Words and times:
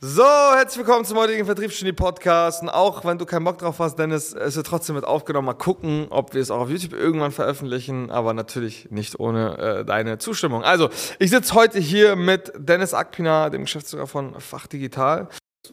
So, 0.00 0.22
herzlich 0.22 0.86
willkommen 0.86 1.04
zum 1.04 1.18
heutigen 1.18 1.44
Vertriebsgenie 1.44 1.92
Podcast. 1.92 2.62
Und 2.62 2.68
auch 2.68 3.04
wenn 3.04 3.18
du 3.18 3.26
keinen 3.26 3.42
Bock 3.42 3.58
drauf 3.58 3.80
hast, 3.80 3.98
Dennis, 3.98 4.32
es 4.32 4.54
wird 4.54 4.68
trotzdem 4.68 4.94
mit 4.94 5.04
aufgenommen. 5.04 5.46
Mal 5.46 5.54
gucken, 5.54 6.06
ob 6.10 6.34
wir 6.34 6.40
es 6.40 6.52
auch 6.52 6.60
auf 6.60 6.70
YouTube 6.70 6.92
irgendwann 6.92 7.32
veröffentlichen, 7.32 8.08
aber 8.08 8.32
natürlich 8.32 8.92
nicht 8.92 9.18
ohne 9.18 9.58
äh, 9.58 9.84
deine 9.84 10.18
Zustimmung. 10.18 10.62
Also, 10.62 10.88
ich 11.18 11.30
sitze 11.30 11.52
heute 11.54 11.80
hier 11.80 12.14
mit 12.14 12.52
Dennis 12.56 12.94
Akpina, 12.94 13.50
dem 13.50 13.62
Geschäftsführer 13.62 14.06
von 14.06 14.38
Fach 14.38 14.68
Digital. 14.68 15.26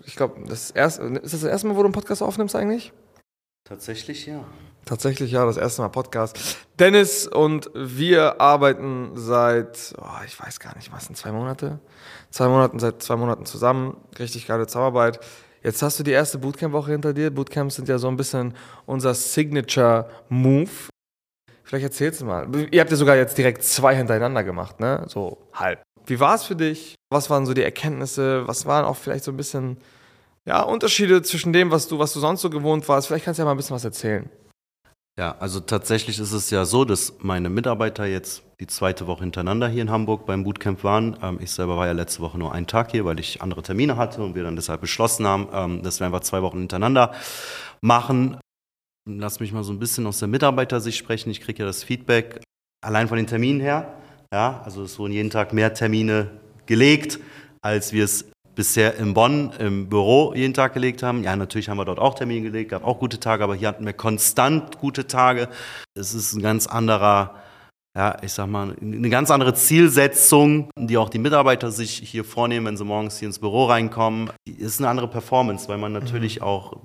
Ich 0.06 0.15
glaube, 0.15 0.42
das 0.47 0.71
ist, 0.71 0.97
ist 0.97 0.99
das 0.99 1.42
das 1.42 1.44
erste 1.44 1.67
Mal, 1.67 1.76
wo 1.76 1.81
du 1.81 1.85
einen 1.85 1.94
Podcast 1.94 2.23
aufnimmst 2.23 2.55
eigentlich? 2.55 2.94
Tatsächlich 3.63 4.26
ja. 4.26 4.44
Tatsächlich 4.86 5.31
ja, 5.31 5.44
das 5.46 5.58
erste 5.58 5.81
Mal 5.81 5.90
Podcast. 5.90 6.58
Dennis 6.78 7.28
und 7.28 7.72
wir 7.74 8.40
arbeiten 8.40 9.13
seit, 9.15 9.96
oh, 10.00 10.24
ich 10.26 10.40
weiß 10.40 10.60
gar 10.60 10.76
nicht, 10.76 10.94
was 10.94 11.06
sind 11.06 11.15
zwei 11.15 11.31
Monate? 11.31 11.79
Zwei 12.29 12.47
Monaten, 12.47 12.78
seit 12.78 13.01
zwei 13.01 13.15
Monaten 13.15 13.46
zusammen. 13.46 13.97
Richtig 14.19 14.46
geile 14.46 14.68
Zusammenarbeit. 14.68 15.19
Jetzt 15.63 15.82
hast 15.82 16.00
du 16.00 16.04
die 16.04 16.12
erste 16.12 16.38
Bootcamp-Woche 16.38 16.92
hinter 16.92 17.14
dir. 17.14 17.32
Bootcamps 17.32 17.76
sind 17.76 17.90
ja 17.90 17.98
so 17.98 18.08
ein 18.08 18.16
bisschen 18.16 18.54
unser 18.86 19.16
Signature-Move. 19.16 20.70
Vielleicht 21.64 21.86
erzählst 21.86 22.22
du 22.22 22.26
mal. 22.26 22.48
Ihr 22.70 22.80
habt 22.80 22.92
ja 22.92 22.98
sogar 22.98 23.16
jetzt 23.16 23.40
direkt 23.40 23.64
zwei 23.64 23.95
hintereinander 23.95 24.44
gemacht, 24.44 24.80
ne? 24.80 25.04
So 25.08 25.50
halb. 25.54 25.81
Wie 26.06 26.20
war 26.20 26.36
es 26.36 26.44
für 26.44 26.56
dich? 26.56 26.94
Was 27.09 27.31
waren 27.31 27.48
so 27.48 27.56
die 27.56 27.64
Erkenntnisse? 27.64 28.48
Was 28.48 28.67
waren 28.67 28.86
auch 28.86 28.98
vielleicht 28.98 29.23
so 29.23 29.31
ein 29.31 29.38
bisschen 29.38 29.80
ja, 30.45 30.62
Unterschiede 30.62 31.23
zwischen 31.23 31.54
dem, 31.54 31.72
was 31.72 31.88
du, 31.88 31.98
was 31.98 32.14
du 32.14 32.20
sonst 32.20 32.42
so 32.42 32.52
gewohnt 32.52 32.88
warst? 32.88 33.08
Vielleicht 33.08 33.26
kannst 33.26 33.40
du 33.40 33.42
ja 33.42 33.45
mal 33.45 33.56
ein 33.56 33.58
bisschen 33.58 33.76
was 33.76 33.84
erzählen. 33.84 34.30
Ja, 35.18 35.38
also 35.40 35.62
tatsächlich 35.62 36.20
ist 36.20 36.34
es 36.34 36.50
ja 36.50 36.66
so, 36.66 36.84
dass 36.84 37.14
meine 37.20 37.50
Mitarbeiter 37.50 38.06
jetzt 38.06 38.44
die 38.60 38.68
zweite 38.68 39.08
Woche 39.08 39.22
hintereinander 39.22 39.70
hier 39.70 39.82
in 39.82 39.90
Hamburg 39.90 40.26
beim 40.26 40.44
Bootcamp 40.44 40.84
waren. 40.84 41.18
Ähm, 41.22 41.40
ich 41.42 41.52
selber 41.52 41.78
war 41.78 41.86
ja 41.88 41.94
letzte 41.94 42.22
Woche 42.22 42.38
nur 42.38 42.54
einen 42.54 42.68
Tag 42.68 42.92
hier, 42.92 43.06
weil 43.06 43.18
ich 43.22 43.42
andere 43.42 43.62
Termine 43.62 43.96
hatte 43.96 44.22
und 44.22 44.36
wir 44.36 44.44
dann 44.44 44.58
deshalb 44.58 44.82
beschlossen 44.82 45.26
haben, 45.26 45.48
ähm, 45.54 45.84
dass 45.84 46.02
wir 46.02 46.08
einfach 46.08 46.20
zwei 46.20 46.42
Wochen 46.42 46.59
hintereinander 46.59 47.14
machen. 47.80 48.38
Lass 49.08 49.39
mich 49.39 49.54
mal 49.54 49.64
so 49.64 49.72
ein 49.72 49.80
bisschen 49.80 50.06
aus 50.06 50.20
der 50.20 50.28
Mitarbeitersicht 50.28 50.98
sprechen. 50.98 51.30
Ich 51.30 51.39
kriege 51.39 51.59
ja 51.59 51.66
das 51.66 51.84
Feedback 51.84 52.42
allein 52.84 53.08
von 53.08 53.16
den 53.16 53.28
Terminen 53.28 53.61
her. 53.61 53.94
Ja, 54.34 54.61
also 54.66 54.84
es 54.84 55.00
wurden 55.00 55.14
jeden 55.14 55.30
Tag 55.30 55.54
mehr 55.54 55.73
Termine 55.73 56.42
gelegt, 56.66 57.20
als 57.61 57.94
wir 57.94 58.04
es 58.04 58.26
bisher 58.56 58.95
in 58.95 59.14
Bonn 59.14 59.52
im 59.59 59.89
Büro 59.89 60.34
jeden 60.34 60.53
Tag 60.53 60.73
gelegt 60.73 61.03
haben. 61.03 61.23
Ja, 61.23 61.36
natürlich 61.36 61.70
haben 61.70 61.78
wir 61.78 61.86
dort 61.86 62.00
auch 62.00 62.16
Termine 62.16 62.42
gelegt, 62.42 62.72
gab 62.72 62.84
auch 62.84 63.00
gute 63.00 63.20
Tage, 63.20 63.44
aber 63.44 63.56
hier 63.56 63.67
hatten 63.67 63.86
wir 63.86 63.94
konstant 63.94 64.80
gute 64.80 65.08
Tage. 65.08 65.50
Es 65.94 66.14
ist 66.14 66.34
ein 66.34 66.42
ganz 66.42 66.66
anderer, 66.66 67.36
ja, 67.95 68.17
ich 68.22 68.33
sag 68.33 68.48
mal, 68.48 68.76
eine 68.81 69.09
ganz 69.09 69.30
andere 69.31 69.53
Zielsetzung, 69.53 70.70
die 70.78 70.98
auch 70.98 71.09
die 71.09 71.20
Mitarbeiter 71.20 71.72
sich 71.72 71.98
hier 71.98 72.23
vornehmen, 72.23 72.66
wenn 72.66 72.78
sie 72.78 72.86
morgens 72.86 73.20
hier 73.20 73.28
ins 73.28 73.39
Büro 73.39 73.66
reinkommen. 73.66 74.31
Es 74.48 74.58
ist 74.58 74.80
eine 74.80 74.89
andere 74.89 75.09
Performance, 75.09 75.67
weil 75.67 75.78
man 75.78 75.94
natürlich 75.94 76.38
mhm. 76.38 76.45
auch 76.45 76.78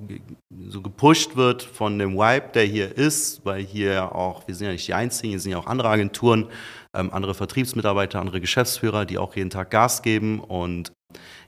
so 0.68 0.82
gepusht 0.82 1.36
wird 1.36 1.62
von 1.62 1.98
dem 1.98 2.14
Vibe, 2.14 2.50
der 2.54 2.64
hier 2.64 2.96
ist, 2.96 3.44
weil 3.44 3.62
hier 3.62 4.14
auch, 4.14 4.46
wir 4.46 4.54
sind 4.54 4.66
ja 4.66 4.72
nicht 4.72 4.86
die 4.86 4.94
Einzigen, 4.94 5.30
hier 5.30 5.40
sind 5.40 5.52
ja 5.52 5.58
auch 5.58 5.66
andere 5.66 5.88
Agenturen, 5.88 6.48
ähm, 6.94 7.12
andere 7.12 7.34
Vertriebsmitarbeiter, 7.34 8.20
andere 8.20 8.40
Geschäftsführer, 8.40 9.04
die 9.04 9.18
auch 9.18 9.34
jeden 9.36 9.50
Tag 9.50 9.70
Gas 9.70 10.02
geben 10.02 10.40
und 10.40 10.92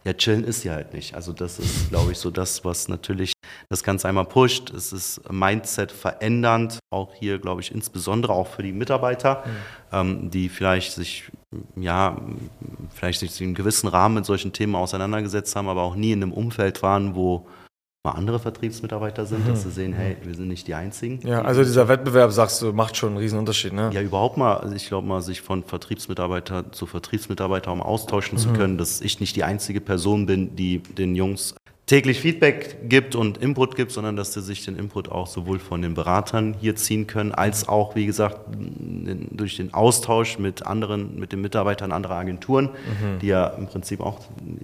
ja, 0.05 0.13
chillen 0.15 0.45
ist 0.45 0.65
ja 0.65 0.75
halt 0.75 0.95
nicht. 0.95 1.15
Also 1.15 1.33
das 1.33 1.59
ist, 1.59 1.91
glaube 1.91 2.13
ich, 2.13 2.19
so 2.19 2.31
das, 2.31 2.65
was 2.65 2.89
natürlich 2.89 3.33
das 3.69 3.83
Ganze 3.85 4.09
einmal 4.09 4.25
pusht. 4.25 4.71
Es 4.71 4.93
ist 4.93 5.21
Mindset 5.31 5.93
verändernd, 5.93 6.79
auch 6.91 7.15
hier, 7.15 7.39
glaube 7.39 7.61
ich, 7.61 7.73
insbesondere 7.73 8.33
auch 8.33 8.49
für 8.49 8.63
die 8.63 8.73
Mitarbeiter, 8.73 9.45
mhm. 9.47 9.51
ähm, 9.93 10.31
die 10.31 10.49
vielleicht 10.49 10.93
sich, 10.93 11.31
ja, 11.77 12.17
vielleicht 12.95 13.21
sich 13.21 13.41
in 13.41 13.49
einem 13.49 13.55
gewissen 13.55 13.89
Rahmen 13.89 14.17
mit 14.17 14.27
solchen 14.27 14.53
Themen 14.53 14.75
auseinandergesetzt 14.75 15.55
haben, 15.55 15.69
aber 15.69 15.83
auch 15.83 15.95
nie 15.95 16.13
in 16.13 16.23
einem 16.23 16.33
Umfeld 16.33 16.83
waren, 16.83 17.15
wo 17.15 17.47
mal 18.05 18.15
andere 18.15 18.41
Vertriebsmitarbeiter 18.41 19.27
sind, 19.27 19.45
mhm. 19.45 19.51
dass 19.51 19.63
sie 19.63 19.71
sehen, 19.71 19.93
hey, 19.93 20.17
wir 20.25 20.35
sind 20.35 20.49
nicht 20.49 20.67
die 20.67 20.75
Einzigen. 20.75 21.21
Ja, 21.25 21.43
also 21.43 21.63
dieser 21.63 21.87
Wettbewerb, 21.87 22.33
sagst 22.33 22.61
du, 22.61 22.73
macht 22.73 22.97
schon 22.97 23.11
einen 23.11 23.19
riesen 23.19 23.39
Unterschied, 23.39 23.73
ne? 23.73 23.91
Ja, 23.93 24.03
überhaupt 24.03 24.37
mal, 24.37 24.57
also 24.57 24.75
ich 24.75 24.89
glaube 24.89 25.07
mal, 25.07 25.23
sich 25.23 25.41
von 25.41 25.63
Vertriebsmitarbeiter 25.63 26.73
zu 26.73 26.87
Vertriebsmitarbeiter 26.87 27.71
um 27.71 27.81
austauschen 27.81 28.39
mhm. 28.39 28.43
zu 28.43 28.53
können, 28.55 28.77
dass 28.77 29.01
ich 29.03 29.21
nicht 29.21 29.37
die 29.37 29.45
einzige 29.45 29.81
Person 29.81 30.27
bin, 30.27 30.57
die 30.57 30.81
den 30.81 31.15
Jungs 31.15 31.55
täglich 31.87 32.21
Feedback 32.21 32.89
gibt 32.89 33.15
und 33.15 33.39
Input 33.39 33.77
gibt, 33.77 33.93
sondern 33.93 34.17
dass 34.17 34.33
sie 34.33 34.43
sich 34.43 34.65
den 34.65 34.77
Input 34.77 35.09
auch 35.09 35.29
sowohl 35.29 35.61
von 35.61 35.81
den 35.81 35.95
Beratern 35.95 36.57
hier 36.59 36.75
ziehen 36.75 37.07
können, 37.07 37.31
als 37.31 37.69
auch, 37.69 37.95
wie 37.95 38.07
gesagt, 38.07 38.41
durch 39.31 39.57
den 39.57 39.75
Austausch 39.75 40.39
mit 40.39 40.67
anderen, 40.67 41.19
mit 41.19 41.33
den 41.33 41.41
Mitarbeitern 41.41 41.93
anderer 41.93 42.17
Agenturen, 42.17 42.67
mhm. 42.67 43.19
die 43.21 43.29
ja 43.29 43.47
im 43.49 43.67
Prinzip 43.67 44.01
auch, 44.01 44.21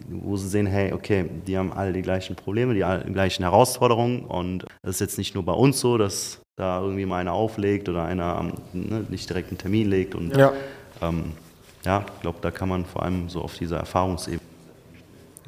wo 0.08 0.36
sie 0.36 0.48
sehen, 0.48 0.66
hey, 0.66 0.92
okay, 0.92 1.26
die 1.46 1.56
haben 1.56 1.72
alle 1.72 1.92
die 1.92 2.02
gleichen 2.02 2.36
Probleme, 2.36 2.74
die 2.74 3.12
gleichen 3.12 3.42
Herausforderungen. 3.42 4.20
Und 4.24 4.64
das 4.82 4.96
ist 4.96 5.00
jetzt 5.00 5.18
nicht 5.18 5.34
nur 5.34 5.44
bei 5.44 5.52
uns 5.52 5.80
so, 5.80 5.98
dass 5.98 6.40
da 6.56 6.80
irgendwie 6.80 7.06
mal 7.06 7.18
einer 7.18 7.32
auflegt 7.32 7.88
oder 7.88 8.04
einer 8.04 8.52
ne, 8.72 9.06
nicht 9.08 9.28
direkt 9.28 9.48
einen 9.48 9.58
Termin 9.58 9.88
legt. 9.88 10.14
Und 10.14 10.36
ja, 10.36 10.52
ähm, 11.02 11.32
ja 11.84 12.04
ich 12.14 12.20
glaube, 12.22 12.38
da 12.40 12.50
kann 12.50 12.68
man 12.68 12.84
vor 12.84 13.02
allem 13.02 13.28
so 13.28 13.40
auf 13.40 13.54
dieser 13.54 13.78
Erfahrungsebene 13.78 14.47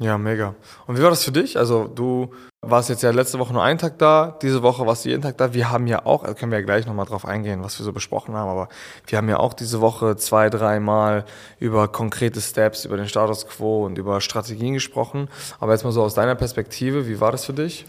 ja, 0.01 0.17
mega. 0.17 0.55
Und 0.87 0.97
wie 0.97 1.03
war 1.03 1.11
das 1.11 1.23
für 1.23 1.31
dich? 1.31 1.59
Also 1.59 1.87
du 1.87 2.33
warst 2.61 2.89
jetzt 2.89 3.03
ja 3.03 3.11
letzte 3.11 3.37
Woche 3.37 3.53
nur 3.53 3.63
einen 3.63 3.77
Tag 3.77 3.99
da, 3.99 4.35
diese 4.41 4.63
Woche 4.63 4.83
warst 4.87 5.05
du 5.05 5.09
jeden 5.09 5.21
Tag 5.21 5.37
da. 5.37 5.53
Wir 5.53 5.69
haben 5.69 5.85
ja 5.85 6.07
auch, 6.07 6.23
da 6.23 6.33
können 6.33 6.51
wir 6.51 6.57
ja 6.57 6.65
gleich 6.65 6.87
nochmal 6.87 7.05
drauf 7.05 7.23
eingehen, 7.23 7.63
was 7.63 7.77
wir 7.77 7.85
so 7.85 7.93
besprochen 7.93 8.33
haben, 8.33 8.49
aber 8.49 8.67
wir 9.05 9.19
haben 9.19 9.29
ja 9.29 9.37
auch 9.37 9.53
diese 9.53 9.79
Woche 9.79 10.15
zwei, 10.15 10.49
dreimal 10.49 11.23
über 11.59 11.87
konkrete 11.87 12.41
Steps, 12.41 12.83
über 12.85 12.97
den 12.97 13.07
Status 13.07 13.47
Quo 13.47 13.85
und 13.85 13.99
über 13.99 14.21
Strategien 14.21 14.73
gesprochen. 14.73 15.27
Aber 15.59 15.73
jetzt 15.73 15.83
mal 15.83 15.91
so 15.91 16.01
aus 16.01 16.15
deiner 16.15 16.33
Perspektive, 16.33 17.07
wie 17.07 17.21
war 17.21 17.31
das 17.31 17.45
für 17.45 17.53
dich? 17.53 17.85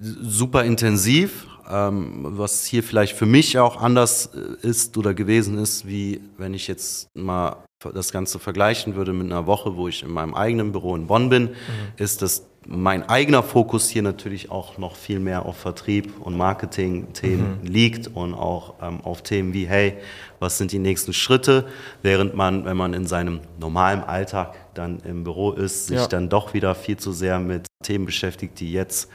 Super 0.00 0.64
intensiv, 0.64 1.46
ähm, 1.70 2.20
was 2.22 2.64
hier 2.66 2.82
vielleicht 2.82 3.16
für 3.16 3.26
mich 3.26 3.58
auch 3.58 3.80
anders 3.80 4.30
äh, 4.34 4.66
ist 4.66 4.96
oder 4.98 5.14
gewesen 5.14 5.58
ist, 5.58 5.86
wie 5.86 6.20
wenn 6.36 6.52
ich 6.54 6.68
jetzt 6.68 7.08
mal 7.14 7.64
das 7.94 8.12
Ganze 8.12 8.38
vergleichen 8.38 8.94
würde 8.94 9.12
mit 9.12 9.26
einer 9.26 9.46
Woche, 9.46 9.76
wo 9.76 9.88
ich 9.88 10.02
in 10.02 10.10
meinem 10.10 10.34
eigenen 10.34 10.72
Büro 10.72 10.94
in 10.94 11.06
Bonn 11.06 11.30
bin, 11.30 11.44
mhm. 11.44 11.52
ist, 11.96 12.22
dass 12.22 12.46
mein 12.66 13.08
eigener 13.08 13.42
Fokus 13.42 13.88
hier 13.88 14.02
natürlich 14.02 14.50
auch 14.50 14.78
noch 14.78 14.94
viel 14.94 15.18
mehr 15.18 15.46
auf 15.46 15.56
Vertrieb 15.56 16.12
und 16.20 16.36
Marketing-Themen 16.36 17.60
mhm. 17.62 17.66
liegt 17.66 18.08
und 18.14 18.34
auch 18.34 18.74
ähm, 18.80 19.00
auf 19.00 19.22
Themen 19.22 19.52
wie, 19.52 19.66
hey, 19.66 19.94
was 20.38 20.58
sind 20.58 20.70
die 20.72 20.78
nächsten 20.78 21.12
Schritte, 21.12 21.66
während 22.02 22.34
man, 22.36 22.64
wenn 22.64 22.76
man 22.76 22.94
in 22.94 23.06
seinem 23.06 23.40
normalen 23.58 24.04
Alltag 24.04 24.54
dann 24.74 25.00
im 25.00 25.24
Büro 25.24 25.52
ist, 25.52 25.88
sich 25.88 25.96
ja. 25.96 26.06
dann 26.06 26.28
doch 26.28 26.54
wieder 26.54 26.74
viel 26.74 26.96
zu 26.96 27.12
sehr 27.12 27.40
mit 27.40 27.66
Themen 27.82 28.06
beschäftigt, 28.06 28.60
die 28.60 28.72
jetzt 28.72 29.08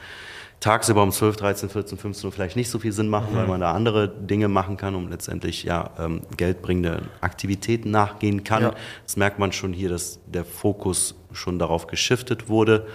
tagsüber 0.60 1.02
um 1.02 1.12
12, 1.12 1.36
13, 1.36 1.68
14, 1.68 1.98
15 1.98 2.26
Uhr 2.26 2.32
vielleicht 2.32 2.56
nicht 2.56 2.70
so 2.70 2.78
viel 2.78 2.92
Sinn 2.92 3.08
machen, 3.08 3.32
mhm. 3.32 3.36
weil 3.36 3.46
man 3.46 3.60
da 3.60 3.72
andere 3.72 4.08
Dinge 4.08 4.48
machen 4.48 4.76
kann, 4.76 4.94
um 4.94 5.08
letztendlich 5.08 5.62
ja 5.62 5.90
ähm, 5.98 6.22
geldbringende 6.36 7.02
Aktivitäten 7.20 7.90
nachgehen 7.90 8.44
kann. 8.44 8.62
Ja. 8.62 8.72
Das 9.04 9.16
merkt 9.16 9.38
man 9.38 9.52
schon 9.52 9.72
hier, 9.72 9.88
dass 9.88 10.18
der 10.26 10.44
Fokus 10.44 11.14
schon 11.32 11.58
darauf 11.58 11.86
geschiftet 11.86 12.48
wurde. 12.48 12.86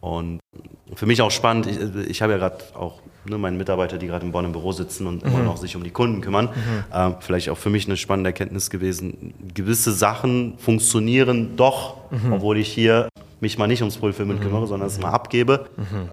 Und 0.00 0.38
für 0.94 1.06
mich 1.06 1.22
auch 1.22 1.30
spannend, 1.30 1.66
ich, 1.66 1.78
ich 2.08 2.22
habe 2.22 2.32
ja 2.32 2.38
gerade 2.38 2.58
auch 2.74 3.00
ne, 3.24 3.38
meine 3.38 3.56
Mitarbeiter, 3.56 3.98
die 3.98 4.06
gerade 4.06 4.24
im 4.24 4.32
Bonn 4.32 4.44
im 4.44 4.52
Büro 4.52 4.72
sitzen 4.72 5.06
und 5.06 5.24
mhm. 5.24 5.30
immer 5.30 5.42
noch 5.42 5.56
sich 5.56 5.76
um 5.76 5.82
die 5.82 5.90
Kunden 5.90 6.20
kümmern. 6.20 6.46
Mhm. 6.46 6.84
Ähm, 6.92 7.14
vielleicht 7.20 7.48
auch 7.48 7.58
für 7.58 7.70
mich 7.70 7.86
eine 7.86 7.96
spannende 7.96 8.28
Erkenntnis 8.28 8.68
gewesen. 8.68 9.34
Gewisse 9.54 9.92
Sachen 9.92 10.58
funktionieren 10.58 11.56
doch, 11.56 11.96
mhm. 12.10 12.34
obwohl 12.34 12.58
ich 12.58 12.68
hier 12.68 13.08
mich 13.40 13.56
mal 13.56 13.66
nicht 13.66 13.80
ums 13.80 13.96
Fulfillment 13.96 14.40
kümmere, 14.42 14.66
sondern 14.66 14.88
es 14.88 15.00
mal 15.00 15.10
abgebe. 15.10 15.66
Mhm 15.76 16.10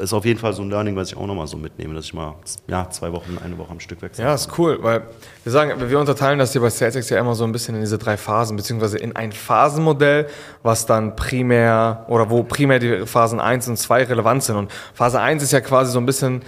ist 0.00 0.12
auf 0.12 0.24
jeden 0.24 0.40
Fall 0.40 0.52
so 0.52 0.62
ein 0.62 0.70
Learning, 0.70 0.96
was 0.96 1.10
ich 1.10 1.16
auch 1.16 1.26
nochmal 1.26 1.46
so 1.46 1.56
mitnehme, 1.56 1.94
dass 1.94 2.06
ich 2.06 2.14
mal 2.14 2.34
ja, 2.68 2.88
zwei 2.90 3.12
Wochen, 3.12 3.38
eine 3.44 3.58
Woche 3.58 3.70
am 3.70 3.80
Stück 3.80 4.00
wechsle. 4.02 4.24
Ja, 4.24 4.34
ist 4.34 4.50
cool, 4.58 4.78
weil 4.82 5.02
wir 5.42 5.52
sagen, 5.52 5.72
wir 5.78 5.98
unterteilen 5.98 6.38
das 6.38 6.52
hier 6.52 6.60
bei 6.60 6.70
SalesX 6.70 7.10
ja 7.10 7.20
immer 7.20 7.34
so 7.34 7.44
ein 7.44 7.52
bisschen 7.52 7.74
in 7.74 7.82
diese 7.82 7.98
drei 7.98 8.16
Phasen, 8.16 8.56
beziehungsweise 8.56 8.98
in 8.98 9.14
ein 9.14 9.32
Phasenmodell, 9.32 10.26
was 10.62 10.86
dann 10.86 11.16
primär 11.16 12.06
oder 12.08 12.30
wo 12.30 12.42
primär 12.42 12.78
die 12.78 13.06
Phasen 13.06 13.40
1 13.40 13.68
und 13.68 13.76
2 13.76 14.04
relevant 14.04 14.42
sind. 14.42 14.56
Und 14.56 14.72
Phase 14.94 15.20
1 15.20 15.42
ist 15.42 15.52
ja 15.52 15.60
quasi 15.60 15.92
so 15.92 15.98
ein 15.98 16.06
bisschen 16.06 16.42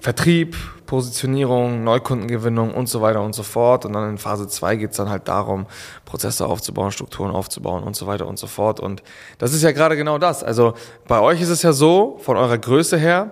Vertrieb, 0.00 0.56
Positionierung, 0.86 1.84
Neukundengewinnung 1.84 2.72
und 2.72 2.88
so 2.88 3.02
weiter 3.02 3.20
und 3.20 3.34
so 3.34 3.42
fort. 3.42 3.84
Und 3.84 3.92
dann 3.92 4.10
in 4.10 4.18
Phase 4.18 4.48
2 4.48 4.76
geht 4.76 4.92
es 4.92 4.96
dann 4.96 5.10
halt 5.10 5.28
darum, 5.28 5.66
Prozesse 6.04 6.46
aufzubauen, 6.46 6.92
Strukturen 6.92 7.30
aufzubauen 7.30 7.82
und 7.82 7.94
so 7.94 8.06
weiter 8.06 8.26
und 8.26 8.38
so 8.38 8.46
fort. 8.46 8.80
Und 8.80 9.02
das 9.38 9.52
ist 9.52 9.62
ja 9.62 9.72
gerade 9.72 9.96
genau 9.96 10.18
das. 10.18 10.42
Also 10.42 10.74
bei 11.06 11.20
euch 11.20 11.40
ist 11.40 11.50
es 11.50 11.62
ja 11.62 11.72
so, 11.72 12.18
von 12.22 12.36
eurer 12.36 12.58
Größe 12.58 12.96
her, 12.96 13.30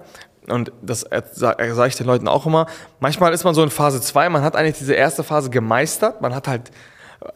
und 0.48 0.70
das 0.80 1.00
sage 1.32 1.88
ich 1.88 1.96
den 1.96 2.06
Leuten 2.06 2.28
auch 2.28 2.46
immer, 2.46 2.66
manchmal 3.00 3.32
ist 3.32 3.42
man 3.44 3.54
so 3.54 3.62
in 3.62 3.70
Phase 3.70 4.00
2, 4.00 4.28
man 4.28 4.42
hat 4.42 4.54
eigentlich 4.54 4.78
diese 4.78 4.94
erste 4.94 5.24
Phase 5.24 5.50
gemeistert, 5.50 6.20
man 6.20 6.34
hat 6.34 6.46
halt 6.46 6.70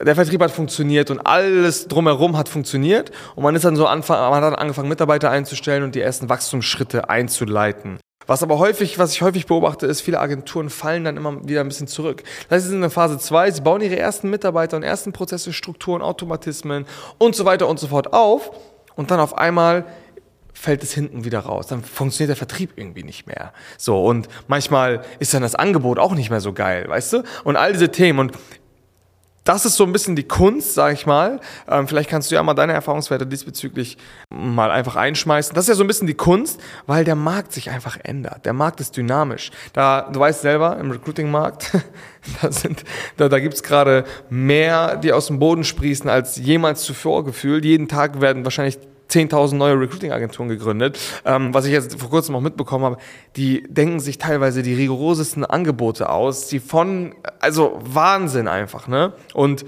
der 0.00 0.15
Vertrieb 0.15 0.41
hat 0.43 0.50
funktioniert 0.50 1.11
und 1.11 1.26
alles 1.26 1.88
drumherum 1.88 2.37
hat 2.37 2.49
funktioniert 2.49 3.11
und 3.35 3.43
man 3.43 3.56
ist 3.56 3.65
dann 3.65 3.75
so 3.75 3.87
anfang, 3.87 4.19
man 4.31 4.35
hat 4.35 4.53
dann 4.53 4.55
angefangen 4.55 4.88
Mitarbeiter 4.88 5.31
einzustellen 5.31 5.83
und 5.83 5.94
die 5.94 6.00
ersten 6.00 6.29
Wachstumsschritte 6.29 7.09
einzuleiten. 7.09 7.99
Was 8.27 8.43
aber 8.43 8.59
häufig, 8.59 8.99
was 8.99 9.13
ich 9.13 9.23
häufig 9.23 9.47
beobachte, 9.47 9.87
ist, 9.87 10.03
viele 10.03 10.21
Agenturen 10.21 10.71
fallen 10.71 11.05
dann 11.05 11.17
immer 11.17 11.49
wieder 11.49 11.63
ein 11.63 11.69
bisschen 11.69 11.89
zurück. 11.89 12.23
Das 12.49 12.57
heißt, 12.57 12.65
sie 12.65 12.69
sind 12.69 12.79
in 12.79 12.83
der 12.83 12.91
Phase 12.91 13.19
2, 13.19 13.51
sie 13.51 13.61
bauen 13.63 13.81
ihre 13.81 13.99
ersten 13.99 14.31
Mitarbeiter 14.31 14.77
und 14.77 14.83
ersten 14.83 15.13
Prozesse, 15.13 15.53
Strukturen, 15.53 16.03
Automatismen 16.03 16.87
und 17.19 17.35
so 17.35 17.45
weiter 17.45 17.67
und 17.69 17.81
so 17.81 17.89
fort 17.89 18.13
auf. 18.13 18.51
und 18.97 19.11
dann 19.11 19.21
auf 19.21 19.39
einmal 19.39 19.87
fällt 20.53 20.83
es 20.83 20.93
hinten 20.93 21.25
wieder 21.25 21.41
raus. 21.41 21.69
Dann 21.69 21.83
funktioniert 21.83 22.29
der 22.29 22.37
Vertrieb 22.37 22.73
irgendwie 22.77 23.03
nicht 23.03 23.27
mehr. 23.27 23.53
So, 23.79 24.05
und 24.05 24.29
manchmal 24.47 25.03
ist 25.19 25.33
dann 25.33 25.43
das 25.43 25.55
Angebot 25.55 25.99
auch 25.99 26.15
nicht 26.15 26.31
mehr 26.31 26.41
so 26.41 26.53
geil, 26.53 26.87
weißt 26.89 27.15
du? 27.15 27.23
Und 27.45 27.57
all 27.57 27.73
diese 27.73 27.91
Themen. 27.91 28.19
Und 28.19 28.33
das 29.50 29.67
ist 29.67 29.75
so 29.75 29.82
ein 29.82 29.91
bisschen 29.91 30.14
die 30.14 30.29
Kunst, 30.29 30.75
sag 30.75 30.93
ich 30.93 31.06
mal. 31.06 31.41
Ähm, 31.69 31.88
vielleicht 31.88 32.08
kannst 32.08 32.31
du 32.31 32.37
ja 32.37 32.43
mal 32.44 32.55
deine 32.55 32.73
Erfahrungswerte 32.73 33.26
diesbezüglich 33.26 33.99
mal 34.32 34.70
einfach 34.70 34.94
einschmeißen. 34.94 35.56
Das 35.56 35.64
ist 35.64 35.70
ja 35.70 35.75
so 35.75 35.82
ein 35.82 35.88
bisschen 35.88 36.06
die 36.06 36.14
Kunst, 36.14 36.61
weil 36.87 37.05
der 37.05 37.17
Markt 37.17 37.52
sich 37.52 37.69
einfach 37.69 37.99
ändert. 38.00 38.47
Der 38.47 38.52
Markt 38.52 38.81
ist 38.81 38.97
dynamisch. 38.97 39.50
Da, 39.73 40.02
du 40.02 40.20
weißt 40.20 40.43
selber, 40.43 40.79
im 40.79 40.93
Recruiting-Markt, 40.93 41.73
da, 42.43 42.52
sind, 42.52 42.85
da, 43.17 43.29
da 43.29 43.41
gibt's 43.41 43.64
gerade 43.64 44.05
mehr, 44.29 44.94
die 44.94 45.12
aus 45.12 45.26
dem 45.26 45.41
Boden 45.41 45.64
sprießen, 45.64 46.08
als 46.08 46.37
jemals 46.37 46.82
zuvor 46.82 47.25
gefühlt. 47.25 47.64
Jeden 47.64 47.88
Tag 47.88 48.20
werden 48.20 48.44
wahrscheinlich 48.44 48.79
10.000 49.11 49.55
neue 49.55 49.79
Recruiting-Agenturen 49.79 50.49
gegründet. 50.49 50.99
Ähm, 51.25 51.53
was 51.53 51.67
ich 51.67 51.73
jetzt 51.73 51.99
vor 51.99 52.11
kurzem 52.11 52.37
auch 52.37 52.41
mitbekommen 52.41 52.85
habe, 52.85 52.99
die 53.37 53.65
denken 53.69 54.01
sich 54.01 54.19
teilweise 54.19 54.62
die 54.62 54.75
rigorosesten 54.75 55.45
Angebote 55.45 56.09
aus, 56.09 56.47
die 56.47 56.61
von, 56.61 57.15
also 57.41 57.79
Wahnsinn 57.83 58.49
einfach, 58.49 58.89
ne? 58.89 59.12
Und 59.35 59.65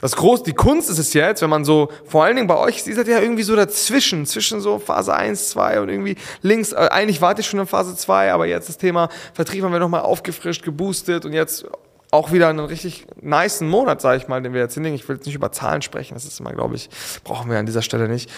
das 0.00 0.14
groß, 0.16 0.42
die 0.42 0.52
Kunst 0.52 0.90
ist 0.90 0.98
es 0.98 1.14
jetzt, 1.14 1.40
wenn 1.40 1.48
man 1.48 1.64
so, 1.64 1.90
vor 2.04 2.24
allen 2.24 2.36
Dingen 2.36 2.48
bei 2.48 2.58
euch, 2.58 2.86
ihr 2.86 2.94
seid 2.94 3.08
ja 3.08 3.18
irgendwie 3.18 3.42
so 3.42 3.56
dazwischen, 3.56 4.26
zwischen 4.26 4.60
so 4.60 4.78
Phase 4.78 5.14
1, 5.14 5.50
2 5.50 5.80
und 5.80 5.88
irgendwie 5.88 6.16
links, 6.42 6.72
äh, 6.72 6.88
eigentlich 6.90 7.22
warte 7.22 7.40
ich 7.40 7.46
schon 7.46 7.60
in 7.60 7.66
Phase 7.66 7.96
2, 7.96 8.32
aber 8.32 8.46
jetzt 8.46 8.68
das 8.68 8.76
Thema 8.76 9.08
Vertrieb 9.32 9.64
haben 9.64 9.72
wir 9.72 9.78
nochmal 9.78 10.02
aufgefrischt, 10.02 10.62
geboostet 10.64 11.24
und 11.24 11.32
jetzt 11.32 11.64
auch 12.10 12.30
wieder 12.30 12.48
einen 12.48 12.60
richtig 12.60 13.06
niceen 13.20 13.68
Monat, 13.68 14.00
sage 14.00 14.18
ich 14.18 14.28
mal, 14.28 14.42
den 14.42 14.52
wir 14.52 14.60
jetzt 14.60 14.74
hinlegen. 14.74 14.94
Ich 14.94 15.08
will 15.08 15.16
jetzt 15.16 15.26
nicht 15.26 15.34
über 15.34 15.50
Zahlen 15.50 15.82
sprechen, 15.82 16.14
das 16.14 16.24
ist 16.24 16.40
immer, 16.40 16.52
glaube 16.52 16.76
ich, 16.76 16.88
brauchen 17.24 17.50
wir 17.50 17.58
an 17.58 17.66
dieser 17.66 17.82
Stelle 17.82 18.08
nicht 18.08 18.30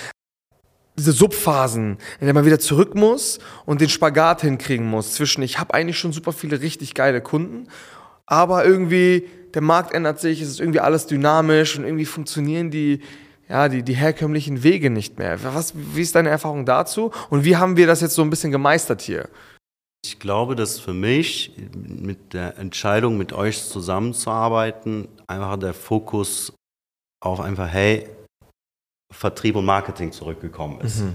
diese 0.99 1.13
Subphasen, 1.13 1.99
in 2.21 2.27
der 2.27 2.35
man 2.35 2.45
wieder 2.45 2.59
zurück 2.59 2.95
muss 2.95 3.39
und 3.65 3.81
den 3.81 3.89
Spagat 3.89 4.43
hinkriegen 4.43 4.87
muss 4.87 5.15
zwischen, 5.15 5.43
ich 5.43 5.59
habe 5.59 5.73
eigentlich 5.75 5.99
schon 5.99 6.13
super 6.13 6.33
viele 6.33 6.61
richtig 6.61 6.95
geile 6.95 7.21
Kunden, 7.21 7.69
aber 8.27 8.65
irgendwie 8.65 9.29
der 9.55 9.63
Markt 9.63 9.95
ändert 9.95 10.21
sich, 10.21 10.43
es 10.43 10.51
ist 10.51 10.61
irgendwie 10.61 10.81
alles 10.81 11.07
dynamisch 11.07 11.79
und 11.79 11.85
irgendwie 11.85 12.05
funktionieren 12.05 12.71
die, 12.71 13.01
ja, 13.49 13.69
die, 13.69 13.83
die 13.83 13.95
herkömmlichen 13.95 14.63
Wege 14.63 14.91
nicht 14.91 15.19
mehr. 15.19 15.43
Was, 15.43 15.73
wie 15.75 16.03
ist 16.03 16.15
deine 16.15 16.29
Erfahrung 16.29 16.67
dazu 16.67 17.13
und 17.31 17.45
wie 17.45 17.57
haben 17.57 17.77
wir 17.77 17.87
das 17.87 18.01
jetzt 18.01 18.15
so 18.15 18.23
ein 18.23 18.31
bisschen 18.31 18.53
gemeistert 18.53 19.01
hier? 19.01 19.29
Ich 20.05 20.19
glaube, 20.19 20.55
dass 20.55 20.79
für 20.79 20.95
mich 20.95 21.53
mit 21.75 22.33
der 22.35 22.59
Entscheidung, 22.59 23.17
mit 23.17 23.33
euch 23.33 23.65
zusammenzuarbeiten, 23.65 25.09
einfach 25.27 25.57
der 25.59 25.75
Fokus 25.75 26.53
auf 27.21 27.41
einfach, 27.41 27.69
hey, 27.69 28.09
Vertrieb 29.11 29.57
und 29.57 29.65
Marketing 29.65 30.13
zurückgekommen 30.13 30.81
ist. 30.81 31.01
Mhm. 31.01 31.15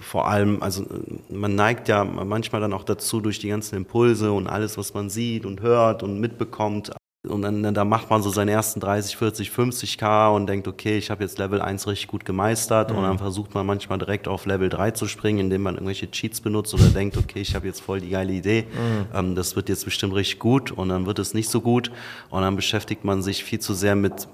Vor 0.00 0.26
allem, 0.26 0.62
also 0.62 0.84
man 1.28 1.54
neigt 1.54 1.88
ja 1.88 2.02
manchmal 2.02 2.60
dann 2.60 2.72
auch 2.72 2.82
dazu, 2.82 3.20
durch 3.20 3.38
die 3.38 3.48
ganzen 3.48 3.76
Impulse 3.76 4.32
und 4.32 4.48
alles, 4.48 4.76
was 4.76 4.94
man 4.94 5.10
sieht 5.10 5.46
und 5.46 5.60
hört 5.60 6.02
und 6.02 6.18
mitbekommt. 6.18 6.90
Und 7.28 7.42
dann 7.42 7.74
da 7.74 7.84
macht 7.84 8.10
man 8.10 8.22
so 8.22 8.30
seine 8.30 8.52
ersten 8.52 8.80
30, 8.80 9.16
40, 9.16 9.50
50k 9.50 10.34
und 10.34 10.46
denkt, 10.46 10.68
okay, 10.68 10.96
ich 10.96 11.10
habe 11.10 11.22
jetzt 11.22 11.38
Level 11.38 11.60
1 11.60 11.86
richtig 11.86 12.08
gut 12.08 12.24
gemeistert. 12.24 12.90
Mhm. 12.90 12.96
Und 12.96 13.02
dann 13.04 13.18
versucht 13.18 13.54
man 13.54 13.66
manchmal 13.66 13.98
direkt 13.98 14.26
auf 14.26 14.46
Level 14.46 14.68
3 14.68 14.92
zu 14.92 15.06
springen, 15.06 15.38
indem 15.38 15.62
man 15.62 15.74
irgendwelche 15.74 16.10
Cheats 16.10 16.40
benutzt 16.40 16.74
oder 16.74 16.88
denkt, 16.88 17.16
okay, 17.16 17.40
ich 17.40 17.54
habe 17.54 17.66
jetzt 17.66 17.80
voll 17.80 18.00
die 18.00 18.10
geile 18.10 18.32
Idee. 18.32 18.62
Mhm. 18.62 19.06
Ähm, 19.14 19.34
das 19.34 19.54
wird 19.54 19.68
jetzt 19.68 19.84
bestimmt 19.84 20.14
richtig 20.14 20.40
gut 20.40 20.72
und 20.72 20.88
dann 20.88 21.06
wird 21.06 21.18
es 21.18 21.34
nicht 21.34 21.48
so 21.48 21.60
gut. 21.60 21.92
Und 22.30 22.42
dann 22.42 22.56
beschäftigt 22.56 23.04
man 23.04 23.22
sich 23.22 23.44
viel 23.44 23.60
zu 23.60 23.74
sehr 23.74 23.94
mit 23.94 24.28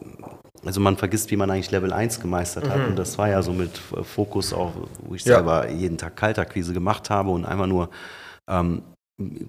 also 0.64 0.80
man 0.80 0.96
vergisst, 0.96 1.30
wie 1.30 1.36
man 1.36 1.50
eigentlich 1.50 1.70
Level 1.70 1.92
1 1.92 2.20
gemeistert 2.20 2.68
hat. 2.68 2.78
Mhm. 2.78 2.86
Und 2.88 2.96
das 2.96 3.18
war 3.18 3.28
ja 3.28 3.42
so 3.42 3.52
mit 3.52 3.76
Fokus 3.78 4.52
auf, 4.52 4.72
wo 5.00 5.14
ich 5.14 5.24
ja. 5.24 5.36
selber 5.36 5.68
jeden 5.70 5.98
Tag 5.98 6.16
Kaltakquise 6.16 6.72
gemacht 6.72 7.10
habe 7.10 7.30
und 7.30 7.44
einfach 7.44 7.66
nur 7.66 7.90
ähm, 8.48 8.82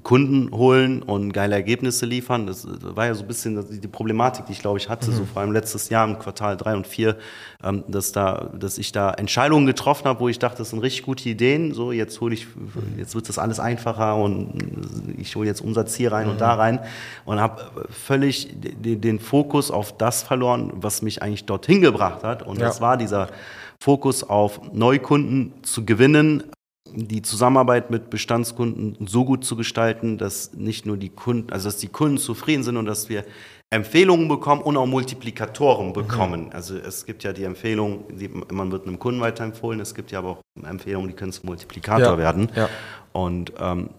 Kunden 0.04 0.52
holen 0.52 1.02
und 1.02 1.32
geile 1.32 1.56
Ergebnisse 1.56 2.06
liefern. 2.06 2.46
Das 2.48 2.68
war 2.82 3.06
ja 3.06 3.14
so 3.16 3.22
ein 3.24 3.28
bisschen 3.28 3.82
die 3.82 3.88
Problematik, 3.88 4.46
die 4.46 4.52
ich 4.52 4.60
glaube 4.60 4.78
ich 4.78 4.90
hatte, 4.90 5.10
mhm. 5.10 5.16
so 5.16 5.26
vor 5.26 5.42
allem 5.42 5.52
letztes 5.52 5.90
Jahr 5.90 6.08
im 6.08 6.20
Quartal 6.20 6.58
drei 6.58 6.76
und 6.76 6.86
vier, 6.86 7.18
ähm, 7.64 7.84
dass 7.88 8.12
da, 8.12 8.52
dass 8.58 8.78
ich 8.78 8.92
da 8.92 9.12
Entscheidungen 9.12 9.66
getroffen 9.66 10.06
habe, 10.06 10.20
wo 10.20 10.30
ich 10.30 10.38
dachte, 10.38 10.60
das 10.60 10.72
sind 10.72 10.80
richtig 10.80 11.04
gute 11.04 11.30
Ideen. 11.30 11.74
So, 11.74 11.92
jetzt 11.92 12.20
hole 12.20 12.34
ich, 12.34 12.48
jetzt 12.98 13.16
wird 13.16 13.30
das 13.30 13.40
alles 13.40 13.60
einfacher 13.60 14.18
und 14.18 15.16
ich 15.18 15.36
hole 15.36 15.48
jetzt 15.48 15.62
Umsatz 15.62 15.96
hier 15.96 16.12
rein 16.12 16.26
mhm. 16.26 16.34
und 16.34 16.42
da 16.42 16.54
rein 16.56 16.80
und 17.26 17.40
habe 17.40 17.72
völlig 17.90 18.54
den 18.60 19.20
Fokus 19.20 19.72
auf 19.72 19.98
das 19.98 20.24
verloren, 20.24 20.74
was 20.76 21.02
mich 21.02 21.24
eigentlich 21.24 21.46
dorthin 21.46 21.82
gebracht 21.82 22.24
hat. 22.24 22.44
Und 22.44 22.60
ja. 22.60 22.66
das 22.66 22.82
war 22.82 22.98
dieser 22.98 23.30
Fokus 23.80 24.24
auf 24.24 24.62
Neukunden 24.74 25.54
zu 25.64 25.86
gewinnen, 25.86 26.44
die 26.92 27.22
Zusammenarbeit 27.22 27.90
mit 27.90 28.10
Bestandskunden 28.10 29.08
so 29.08 29.26
gut 29.26 29.46
zu 29.46 29.56
gestalten, 29.56 30.18
dass 30.18 30.54
nicht 30.54 30.86
nur 30.86 30.98
die 30.98 31.10
Kunden, 31.10 31.52
also 31.52 31.68
dass 31.68 31.78
die 31.78 31.88
Kunden 31.88 32.18
zufrieden 32.18 32.64
sind 32.64 32.78
und 32.78 32.86
dass 32.86 33.10
wir 33.10 33.24
Empfehlungen 33.70 34.28
bekommen 34.28 34.62
und 34.62 34.78
auch 34.78 34.86
Multiplikatoren 34.86 35.88
mhm. 35.88 35.94
bekommen. 35.94 36.46
Mhm. 36.46 36.52
Also 36.52 36.78
es 36.78 37.06
gibt 37.06 37.24
ja 37.24 37.34
die 37.34 37.46
Empfehlung, 37.46 38.06
die, 38.10 38.28
man 38.28 38.72
wird 38.72 38.86
einem 38.86 39.00
Kunden 39.00 39.22
weiterempfohlen, 39.22 39.80
es 39.80 39.96
gibt 39.96 40.12
ja 40.12 40.20
aber 40.20 40.30
auch 40.30 40.42
Empfehlungen, 40.64 41.08
die 41.08 41.16
können 41.16 41.32
zum 41.32 41.48
Multiplikator 41.48 42.14
ja. 42.14 42.18
werden. 42.18 42.52
Ja. 42.56 42.70
Und 43.14 43.54
ähm, 43.58 43.90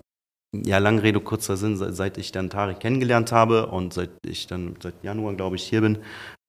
ja, 0.62 0.78
lange 0.78 1.02
Rede, 1.02 1.18
kurzer 1.20 1.56
Sinn, 1.56 1.76
seit 1.76 2.16
ich 2.18 2.30
dann 2.30 2.50
Tarek 2.50 2.78
kennengelernt 2.78 3.32
habe 3.32 3.66
und 3.66 3.92
seit 3.92 4.10
ich 4.24 4.46
dann 4.46 4.76
seit 4.80 4.94
Januar, 5.02 5.34
glaube 5.34 5.56
ich, 5.56 5.64
hier 5.64 5.80
bin, 5.80 5.98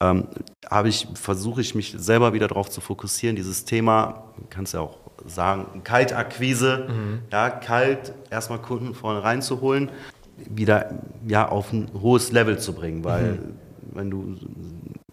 ähm, 0.04 0.28
habe 0.70 0.90
ich, 0.90 1.08
versuche 1.16 1.62
ich 1.62 1.74
mich 1.74 1.96
selber 1.98 2.34
wieder 2.34 2.48
darauf 2.48 2.70
zu 2.70 2.82
fokussieren, 2.82 3.36
dieses 3.36 3.66
Thema, 3.66 4.32
kannst 4.52 4.76
ja 4.76 4.82
auch 4.82 5.05
sagen, 5.28 5.84
Kaltakquise, 5.84 6.88
mhm. 6.88 7.20
ja, 7.32 7.50
kalt 7.50 8.14
erstmal 8.30 8.60
Kunden 8.60 8.94
vorne 8.94 9.24
reinzuholen, 9.24 9.90
wieder 10.38 11.00
ja, 11.28 11.48
auf 11.48 11.72
ein 11.72 11.90
hohes 12.02 12.32
Level 12.32 12.60
zu 12.60 12.74
bringen, 12.74 13.04
weil 13.04 13.24
mhm. 13.24 13.56
wenn 13.94 14.12
du, 14.12 14.38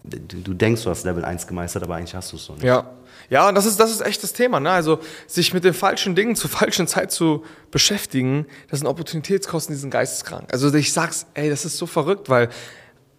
du 0.03 0.53
denkst, 0.53 0.83
du 0.83 0.89
hast 0.89 1.03
Level 1.03 1.23
1 1.23 1.47
gemeistert, 1.47 1.83
aber 1.83 1.95
eigentlich 1.95 2.15
hast 2.15 2.31
du 2.31 2.37
es 2.37 2.47
noch 2.49 2.55
nicht. 2.55 2.65
Ja. 2.65 2.89
Ja, 3.29 3.47
und 3.47 3.55
das 3.55 3.65
ist, 3.65 3.79
das 3.79 3.89
ist 3.89 4.01
echt 4.01 4.21
das 4.21 4.33
Thema. 4.33 4.59
Ne? 4.59 4.69
Also 4.69 4.99
sich 5.27 5.53
mit 5.53 5.63
den 5.63 5.73
falschen 5.73 6.13
Dingen 6.13 6.35
zur 6.35 6.49
falschen 6.49 6.87
Zeit 6.87 7.11
zu 7.11 7.43
beschäftigen, 7.71 8.45
das 8.69 8.79
sind 8.79 8.87
Opportunitätskosten, 8.87 9.73
die 9.73 9.79
sind 9.79 9.91
geisteskrank. 9.91 10.51
Also 10.51 10.73
ich 10.73 10.91
sag's, 10.91 11.25
ey, 11.33 11.49
das 11.49 11.63
ist 11.63 11.77
so 11.77 11.85
verrückt, 11.85 12.29
weil 12.29 12.49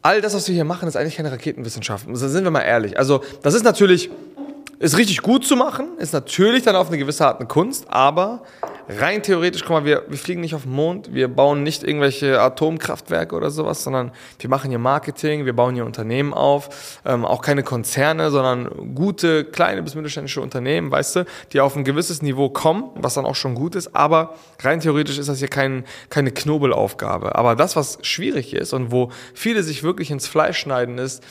all 0.03 0.21
das, 0.21 0.35
was 0.35 0.47
wir 0.47 0.55
hier 0.55 0.65
machen, 0.65 0.87
ist 0.87 0.97
eigentlich 0.97 1.17
keine 1.17 1.33
Raketenwissenschaft. 1.33 2.07
Also 2.07 2.29
sind 2.29 2.45
wir 2.45 2.51
mal 2.51 2.61
ehrlich. 2.61 2.99
Also 2.99 3.25
das 3.43 3.55
ist 3.55 3.65
natürlich 3.65 4.11
ist 4.79 4.97
richtig 4.97 5.23
gut 5.23 5.47
zu 5.47 5.57
machen, 5.57 5.99
ist 5.99 6.13
natürlich 6.13 6.63
dann 6.63 6.77
auf 6.77 6.89
eine 6.89 6.99
gewisse 6.99 7.27
Art 7.27 7.39
eine 7.39 7.49
Kunst, 7.49 7.87
aber 7.89 8.43
rein 8.89 9.23
theoretisch, 9.23 9.63
guck 9.63 9.71
mal, 9.71 9.85
wir, 9.85 10.05
wir 10.09 10.19
fliegen 10.19 10.41
nicht 10.41 10.55
auf 10.55 10.63
den 10.63 10.73
Mond, 10.73 11.15
wir 11.15 11.29
bauen 11.29 11.63
nicht 11.63 11.85
irgendwelche 11.85 12.41
Atomkraftwerke 12.41 13.35
oder 13.35 13.51
sowas, 13.51 13.83
sondern 13.85 14.13
wir 14.39 14.51
machen 14.51 14.71
hier 14.71 14.79
Marketing, 14.79 15.47
wir 15.47 15.55
bauen 15.55 15.75
hier 15.75 15.85
Unternehmen 15.85 16.35
auf, 16.35 17.01
ähm, 17.05 17.25
auch 17.25 17.43
keine 17.43 17.63
Konzerne, 17.63 18.31
sondern 18.31 18.95
gute, 18.95 19.45
kleine 19.45 19.83
bis 19.83 19.95
mittelständische 19.95 20.41
Unternehmen, 20.41 20.91
weißt 20.91 21.17
du, 21.17 21.25
die 21.53 21.61
auf 21.61 21.77
ein 21.77 21.85
gewisses 21.85 22.23
Niveau 22.23 22.51
kommen, 22.51 22.91
was 22.95 23.15
dann 23.15 23.25
auch 23.25 23.37
schon 23.37 23.55
gut 23.55 23.75
ist, 23.75 23.95
aber 23.95 24.35
rein 24.61 24.81
theoretisch 24.81 25.19
ist 25.19 25.29
das 25.29 25.39
hier 25.39 25.49
kein, 25.49 25.85
keine 26.11 26.31
Knobelaufgabe. 26.31 27.35
Aber 27.37 27.57
das, 27.57 27.77
was 27.77 27.99
schwierig 28.03 28.55
ist 28.55 28.73
und 28.73 28.91
wo 28.91 29.11
viele 29.35 29.63
sich 29.63 29.83
wirklich 29.83 30.11
ins 30.11 30.27
Fleisch 30.27 30.59
schneiden, 30.59 30.99
ist, 30.99 31.23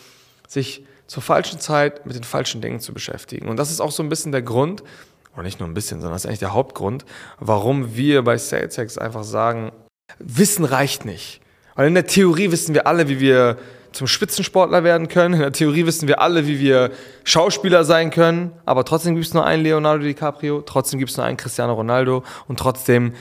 sich 0.47 0.83
zur 1.07 1.23
falschen 1.23 1.59
Zeit 1.59 2.05
mit 2.05 2.15
den 2.15 2.23
falschen 2.23 2.61
Dingen 2.61 2.79
zu 2.79 2.93
beschäftigen. 2.93 3.49
Und 3.49 3.57
das 3.57 3.71
ist 3.71 3.81
auch 3.81 3.91
so 3.91 4.03
ein 4.03 4.09
bisschen 4.09 4.31
der 4.31 4.41
Grund, 4.41 4.83
oder 5.33 5.43
nicht 5.43 5.59
nur 5.59 5.67
ein 5.67 5.73
bisschen, 5.73 5.99
sondern 5.99 6.13
das 6.13 6.23
ist 6.23 6.27
eigentlich 6.27 6.39
der 6.39 6.53
Hauptgrund, 6.53 7.05
warum 7.39 7.95
wir 7.95 8.23
bei 8.23 8.37
SalesX 8.37 8.97
einfach 8.97 9.23
sagen, 9.23 9.71
Wissen 10.19 10.65
reicht 10.65 11.05
nicht. 11.05 11.41
Weil 11.75 11.87
in 11.87 11.95
der 11.95 12.05
Theorie 12.05 12.51
wissen 12.51 12.75
wir 12.75 12.87
alle, 12.87 13.09
wie 13.09 13.19
wir 13.19 13.57
zum 13.91 14.07
Spitzensportler 14.07 14.83
werden 14.83 15.07
können. 15.07 15.35
In 15.35 15.39
der 15.39 15.51
Theorie 15.51 15.85
wissen 15.85 16.07
wir 16.07 16.21
alle, 16.21 16.47
wie 16.47 16.59
wir 16.59 16.91
Schauspieler 17.23 17.83
sein 17.83 18.11
können. 18.11 18.51
Aber 18.65 18.85
trotzdem 18.85 19.15
gibt 19.15 19.25
es 19.25 19.33
nur 19.33 19.45
einen 19.45 19.63
Leonardo 19.63 20.03
DiCaprio, 20.03 20.61
trotzdem 20.61 20.99
gibt 20.99 21.11
es 21.11 21.17
nur 21.17 21.25
einen 21.25 21.37
Cristiano 21.37 21.73
Ronaldo 21.73 22.23
und 22.47 22.59
trotzdem 22.59 23.13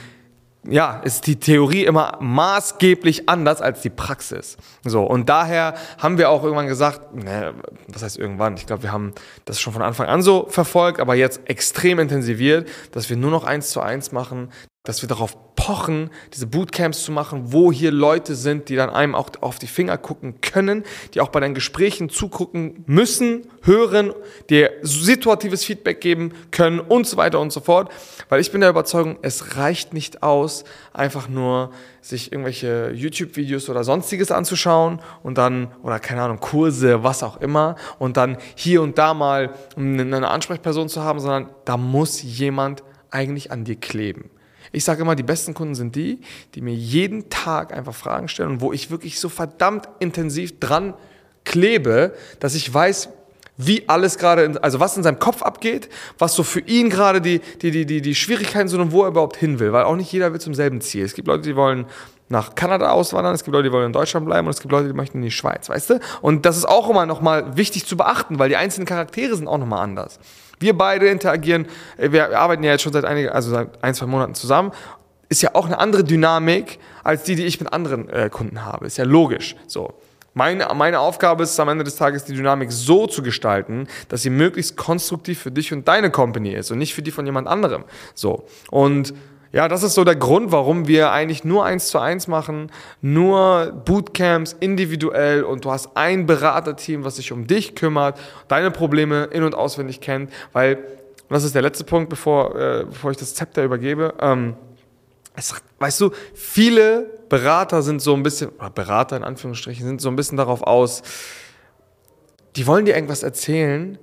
ja, 0.69 1.01
ist 1.01 1.27
die 1.27 1.41
Theorie 1.41 1.85
immer 1.85 2.19
maßgeblich 2.21 3.29
anders 3.29 3.61
als 3.61 3.81
die 3.81 3.91
Praxis. 3.91 4.57
So, 4.85 5.03
und 5.03 5.29
daher 5.29 5.75
haben 5.99 6.19
wir 6.19 6.31
auch 6.31 6.45
irgendwann 6.45 6.69
gesagt, 6.69 7.15
ne, 7.15 7.55
was 7.89 8.03
heißt 8.03 8.19
irgendwann? 8.19 8.55
Ich 8.55 8.67
glaube, 8.67 8.85
wir 8.85 8.93
haben 8.93 9.13
das 9.45 9.61
schon 9.61 9.73
von 9.73 9.83
Anfang 9.83 10.07
an 10.07 10.23
so 10.23 10.47
verfolgt, 10.49 11.01
aber 11.01 11.15
jetzt 11.17 11.41
extrem 11.47 11.99
intensiviert, 11.99 12.69
dass 12.93 13.11
wir 13.11 13.17
nur 13.17 13.31
noch 13.31 13.45
eins 13.45 13.71
zu 13.71 13.81
eins 13.81 14.13
machen, 14.13 14.51
dass 14.85 15.01
wir 15.01 15.09
darauf 15.09 15.37
pochen, 15.55 16.11
diese 16.35 16.49
Bootcamps 16.49 17.05
zu 17.05 17.13
machen, 17.13 17.53
wo 17.53 17.71
hier 17.71 17.93
Leute 17.93 18.35
sind, 18.35 18.69
die 18.69 18.75
dann 18.75 18.91
einem 18.91 19.15
auch 19.15 19.31
auf 19.41 19.61
die 19.61 19.69
Finger 19.69 19.97
gucken 19.97 20.41
können, 20.41 20.83
die 21.15 21.21
auch 21.21 21.29
bei 21.29 21.39
deinen 21.39 21.55
Gesprächen 21.55 22.09
zugucken 22.09 22.83
müssen, 22.87 23.47
hören, 23.63 24.13
dir 24.51 24.73
situatives 24.83 25.65
Feedback 25.65 26.01
geben 26.01 26.33
können 26.51 26.81
und 26.81 27.07
so 27.07 27.17
weiter 27.17 27.39
und 27.39 27.53
so 27.53 27.61
fort. 27.61 27.93
Weil 28.29 28.41
ich 28.41 28.51
bin 28.51 28.61
der 28.61 28.71
Überzeugung, 28.71 29.19
es 29.23 29.57
reicht 29.57 29.95
nicht 29.95 30.25
aus, 30.25 30.65
einfach 30.93 31.29
nur 31.29 31.71
sich 32.01 32.33
irgendwelche 32.33 32.91
YouTube-Videos 32.91 33.69
oder 33.69 33.85
sonstiges 33.85 34.33
anzuschauen 34.33 35.01
und 35.23 35.39
dann, 35.39 35.69
oder 35.85 36.01
keine 36.01 36.23
Ahnung, 36.23 36.41
Kurse, 36.41 37.05
was 37.05 37.23
auch 37.23 37.41
immer, 37.41 37.77
und 38.01 38.17
dann 38.17 38.37
hier 38.57 38.83
und 38.83 38.99
da 38.99 39.15
mal 39.15 39.55
eine 39.77 40.29
Ansprechperson 40.29 40.89
zu 40.89 41.03
haben, 41.03 41.21
sondern 41.21 41.51
da 41.65 41.77
muss 41.77 42.21
jemand 42.21 42.83
eigentlich 43.13 43.53
an 43.53 43.63
dir 43.63 43.77
kleben. 43.77 44.31
Ich 44.73 44.85
sage 44.85 45.03
immer, 45.03 45.15
die 45.15 45.23
besten 45.23 45.55
Kunden 45.55 45.75
sind 45.75 45.95
die, 45.95 46.21
die 46.55 46.63
mir 46.63 46.75
jeden 46.75 47.31
Tag 47.31 47.73
einfach 47.73 47.95
Fragen 47.95 48.29
stellen 48.29 48.51
und 48.51 48.61
wo 48.61 48.73
ich 48.73 48.91
wirklich 48.91 49.21
so 49.21 49.29
verdammt 49.29 49.89
intensiv 50.01 50.59
dran 50.59 50.95
klebe, 51.45 52.15
dass 52.41 52.55
ich 52.55 52.73
weiß, 52.73 53.11
wie 53.59 53.89
alles 53.89 54.19
gerade, 54.19 54.59
also 54.63 54.81
was 54.81 54.97
in 54.97 55.03
seinem 55.03 55.19
Kopf 55.19 55.43
abgeht, 55.43 55.89
was 56.19 56.35
so 56.35 56.43
für 56.43 56.61
ihn 56.61 56.89
gerade 56.89 57.21
die, 57.21 57.41
die, 57.61 57.71
die, 57.71 57.85
die, 57.85 58.01
die 58.01 58.15
Schwierigkeiten 58.15 58.69
sind 58.69 58.81
und 58.81 58.93
wo 58.93 59.03
er 59.03 59.09
überhaupt 59.09 59.37
hin 59.37 59.59
will. 59.59 59.73
Weil 59.73 59.85
auch 59.85 59.97
nicht 59.97 60.11
jeder 60.11 60.33
will 60.33 60.41
zum 60.41 60.55
selben 60.55 60.81
Ziel. 60.81 61.05
Es 61.05 61.15
gibt 61.15 61.29
Leute, 61.29 61.43
die 61.43 61.55
wollen 61.55 61.87
nach 62.29 62.55
Kanada 62.55 62.91
auswandern, 62.91 63.35
es 63.35 63.45
gibt 63.45 63.55
Leute, 63.55 63.69
die 63.69 63.73
wollen 63.73 63.87
in 63.87 63.93
Deutschland 63.93 64.25
bleiben 64.25 64.47
und 64.47 64.55
es 64.55 64.61
gibt 64.61 64.73
Leute, 64.73 64.89
die 64.89 64.95
möchten 64.95 65.19
in 65.19 65.25
die 65.25 65.31
Schweiz, 65.31 65.69
weißt 65.69 65.91
du? 65.91 66.01
Und 66.23 66.47
das 66.47 66.57
ist 66.57 66.65
auch 66.65 66.89
immer 66.89 67.05
nochmal 67.05 67.59
wichtig 67.59 67.87
zu 67.87 67.97
beachten, 67.97 68.39
weil 68.39 68.49
die 68.49 68.57
einzelnen 68.57 68.87
Charaktere 68.87 69.37
sind 69.37 69.47
auch 69.47 69.59
nochmal 69.59 69.83
anders. 69.83 70.19
Wir 70.63 70.77
beide 70.77 71.09
interagieren, 71.09 71.67
äh, 71.99 72.11
wir 72.11 72.39
arbeiten 72.39 72.65
ja 72.65 72.71
jetzt 72.73 72.83
schon 72.83 72.93
seit 72.93 73.05
einigen, 73.05 73.29
also 73.29 73.51
seit 73.51 73.83
ein, 73.85 73.95
zwei 73.95 74.07
Monaten 74.07 74.35
zusammen. 74.35 74.73
Ist 75.29 75.43
ja 75.43 75.55
auch 75.55 75.67
eine 75.67 75.79
andere 75.79 76.05
Dynamik 76.05 76.79
als 77.05 77.25
die, 77.25 77.35
die 77.35 77.45
ich 77.45 77.61
mit 77.61 77.73
anderen 77.73 78.09
äh, 78.09 78.31
Kunden 78.31 78.65
habe. 78.65 78.87
Ist 78.87 78.97
ja 78.97 79.05
logisch. 79.05 79.57
So. 79.67 79.95
Meine, 80.35 80.67
meine 80.75 81.01
Aufgabe 81.01 81.43
ist 81.43 81.51
es 81.51 81.61
am 81.61 81.69
Ende 81.69 81.85
des 81.85 81.97
Tages, 81.97 82.25
die 82.25 82.33
Dynamik 82.33 82.73
so 82.73 83.07
zu 83.07 83.23
gestalten, 83.23 83.87
dass 84.09 84.23
sie 84.23 84.31
möglichst 84.31 84.77
konstruktiv 84.77 85.39
für 85.41 85.51
dich 85.51 85.73
und 85.73 85.87
deine 85.89 86.11
Company 86.11 86.55
ist 86.55 86.71
und 86.71 86.79
nicht 86.79 86.95
für 86.95 87.03
die 87.03 87.11
von 87.11 87.27
jemand 87.27 87.49
anderem. 87.49 87.85
So. 88.15 88.45
Und 88.71 89.13
ja, 89.53 89.69
das 89.69 89.83
ist 89.83 89.95
so 89.95 90.03
der 90.03 90.17
Grund, 90.17 90.51
warum 90.51 90.89
wir 90.89 91.13
eigentlich 91.13 91.45
nur 91.45 91.65
eins 91.65 91.89
zu 91.89 91.99
eins 91.99 92.27
machen, 92.27 92.73
nur 93.03 93.73
Bootcamps 93.85 94.57
individuell 94.59 95.43
und 95.45 95.67
du 95.67 95.71
hast 95.71 95.91
ein 95.95 96.25
Beraterteam, 96.25 97.05
was 97.05 97.17
sich 97.17 97.33
um 97.33 97.47
dich 97.47 97.75
kümmert, 97.75 98.19
deine 98.49 98.71
Probleme 98.71 99.25
in- 99.25 99.43
und 99.43 99.55
auswendig 99.55 100.01
kennt, 100.01 100.33
weil, 100.53 100.77
und 100.77 101.31
das 101.31 101.45
ist 101.45 101.55
der 101.55 101.63
letzte 101.63 101.85
Punkt, 101.85 102.09
bevor, 102.09 102.57
äh, 102.59 102.85
bevor 102.87 103.11
ich 103.11 103.19
das 103.19 103.35
Zepter 103.35 103.63
übergebe, 103.63 104.15
ähm, 104.21 104.55
es, 105.35 105.55
weißt 105.79 106.01
du, 106.01 106.11
viele 106.35 107.11
Berater 107.29 107.83
sind 107.83 108.01
so 108.01 108.15
ein 108.15 108.23
bisschen, 108.23 108.51
oder 108.51 108.71
Berater 108.71 109.17
in 109.17 109.25
Anführungsstrichen, 109.25 109.87
sind 109.87 110.01
so 110.01 110.09
ein 110.09 110.17
bisschen 110.17 110.39
darauf 110.39 110.63
aus, 110.63 111.03
die 112.57 112.67
wollen 112.67 112.87
dir 112.87 112.95
irgendwas 112.95 113.23
erzählen, 113.23 113.99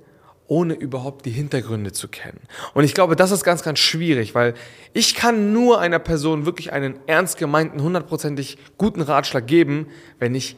ohne 0.50 0.74
überhaupt 0.74 1.26
die 1.26 1.30
Hintergründe 1.30 1.92
zu 1.92 2.08
kennen. 2.08 2.40
Und 2.74 2.82
ich 2.82 2.92
glaube, 2.92 3.14
das 3.14 3.30
ist 3.30 3.44
ganz, 3.44 3.62
ganz 3.62 3.78
schwierig, 3.78 4.34
weil 4.34 4.54
ich 4.92 5.14
kann 5.14 5.52
nur 5.52 5.80
einer 5.80 6.00
Person 6.00 6.44
wirklich 6.44 6.72
einen 6.72 6.98
ernst 7.06 7.38
gemeinten, 7.38 7.80
hundertprozentig 7.80 8.58
guten 8.76 9.00
Ratschlag 9.00 9.46
geben, 9.46 9.86
wenn 10.18 10.34
ich 10.34 10.56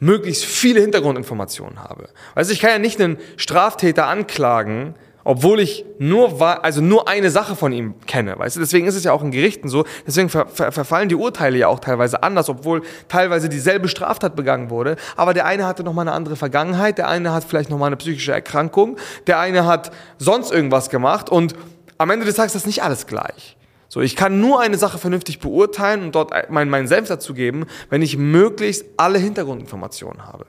möglichst 0.00 0.46
viele 0.46 0.80
Hintergrundinformationen 0.80 1.84
habe. 1.84 2.08
Also 2.34 2.52
ich 2.52 2.60
kann 2.60 2.70
ja 2.70 2.78
nicht 2.78 3.02
einen 3.02 3.18
Straftäter 3.36 4.06
anklagen, 4.06 4.94
obwohl 5.28 5.60
ich 5.60 5.84
nur, 5.98 6.40
also 6.64 6.80
nur 6.80 7.06
eine 7.06 7.30
Sache 7.30 7.54
von 7.54 7.70
ihm 7.70 8.00
kenne, 8.06 8.38
weißt 8.38 8.56
du? 8.56 8.60
Deswegen 8.60 8.86
ist 8.86 8.94
es 8.94 9.04
ja 9.04 9.12
auch 9.12 9.22
in 9.22 9.30
Gerichten 9.30 9.68
so, 9.68 9.84
deswegen 10.06 10.30
ver 10.30 10.46
ver 10.46 10.72
verfallen 10.72 11.10
die 11.10 11.16
Urteile 11.16 11.58
ja 11.58 11.68
auch 11.68 11.80
teilweise 11.80 12.22
anders, 12.22 12.48
obwohl 12.48 12.80
teilweise 13.08 13.50
dieselbe 13.50 13.88
Straftat 13.88 14.36
begangen 14.36 14.70
wurde, 14.70 14.96
aber 15.16 15.34
der 15.34 15.44
eine 15.44 15.66
hatte 15.66 15.84
nochmal 15.84 16.08
eine 16.08 16.16
andere 16.16 16.36
Vergangenheit, 16.36 16.96
der 16.96 17.08
eine 17.08 17.34
hat 17.34 17.44
vielleicht 17.44 17.68
nochmal 17.68 17.88
eine 17.88 17.98
psychische 17.98 18.32
Erkrankung, 18.32 18.96
der 19.26 19.38
eine 19.38 19.66
hat 19.66 19.90
sonst 20.16 20.50
irgendwas 20.50 20.88
gemacht 20.88 21.28
und 21.28 21.52
am 21.98 22.08
Ende 22.08 22.24
des 22.24 22.36
Tages 22.36 22.54
ist 22.54 22.62
das 22.62 22.66
nicht 22.66 22.82
alles 22.82 23.06
gleich. 23.06 23.58
So, 23.90 24.00
ich 24.00 24.16
kann 24.16 24.40
nur 24.40 24.62
eine 24.62 24.78
Sache 24.78 24.96
vernünftig 24.96 25.40
beurteilen 25.40 26.04
und 26.04 26.14
dort 26.14 26.32
meinen, 26.50 26.70
meinen 26.70 26.88
Senf 26.88 27.08
dazu 27.08 27.34
geben, 27.34 27.66
wenn 27.90 28.00
ich 28.00 28.16
möglichst 28.16 28.86
alle 28.96 29.18
Hintergrundinformationen 29.18 30.24
habe. 30.24 30.46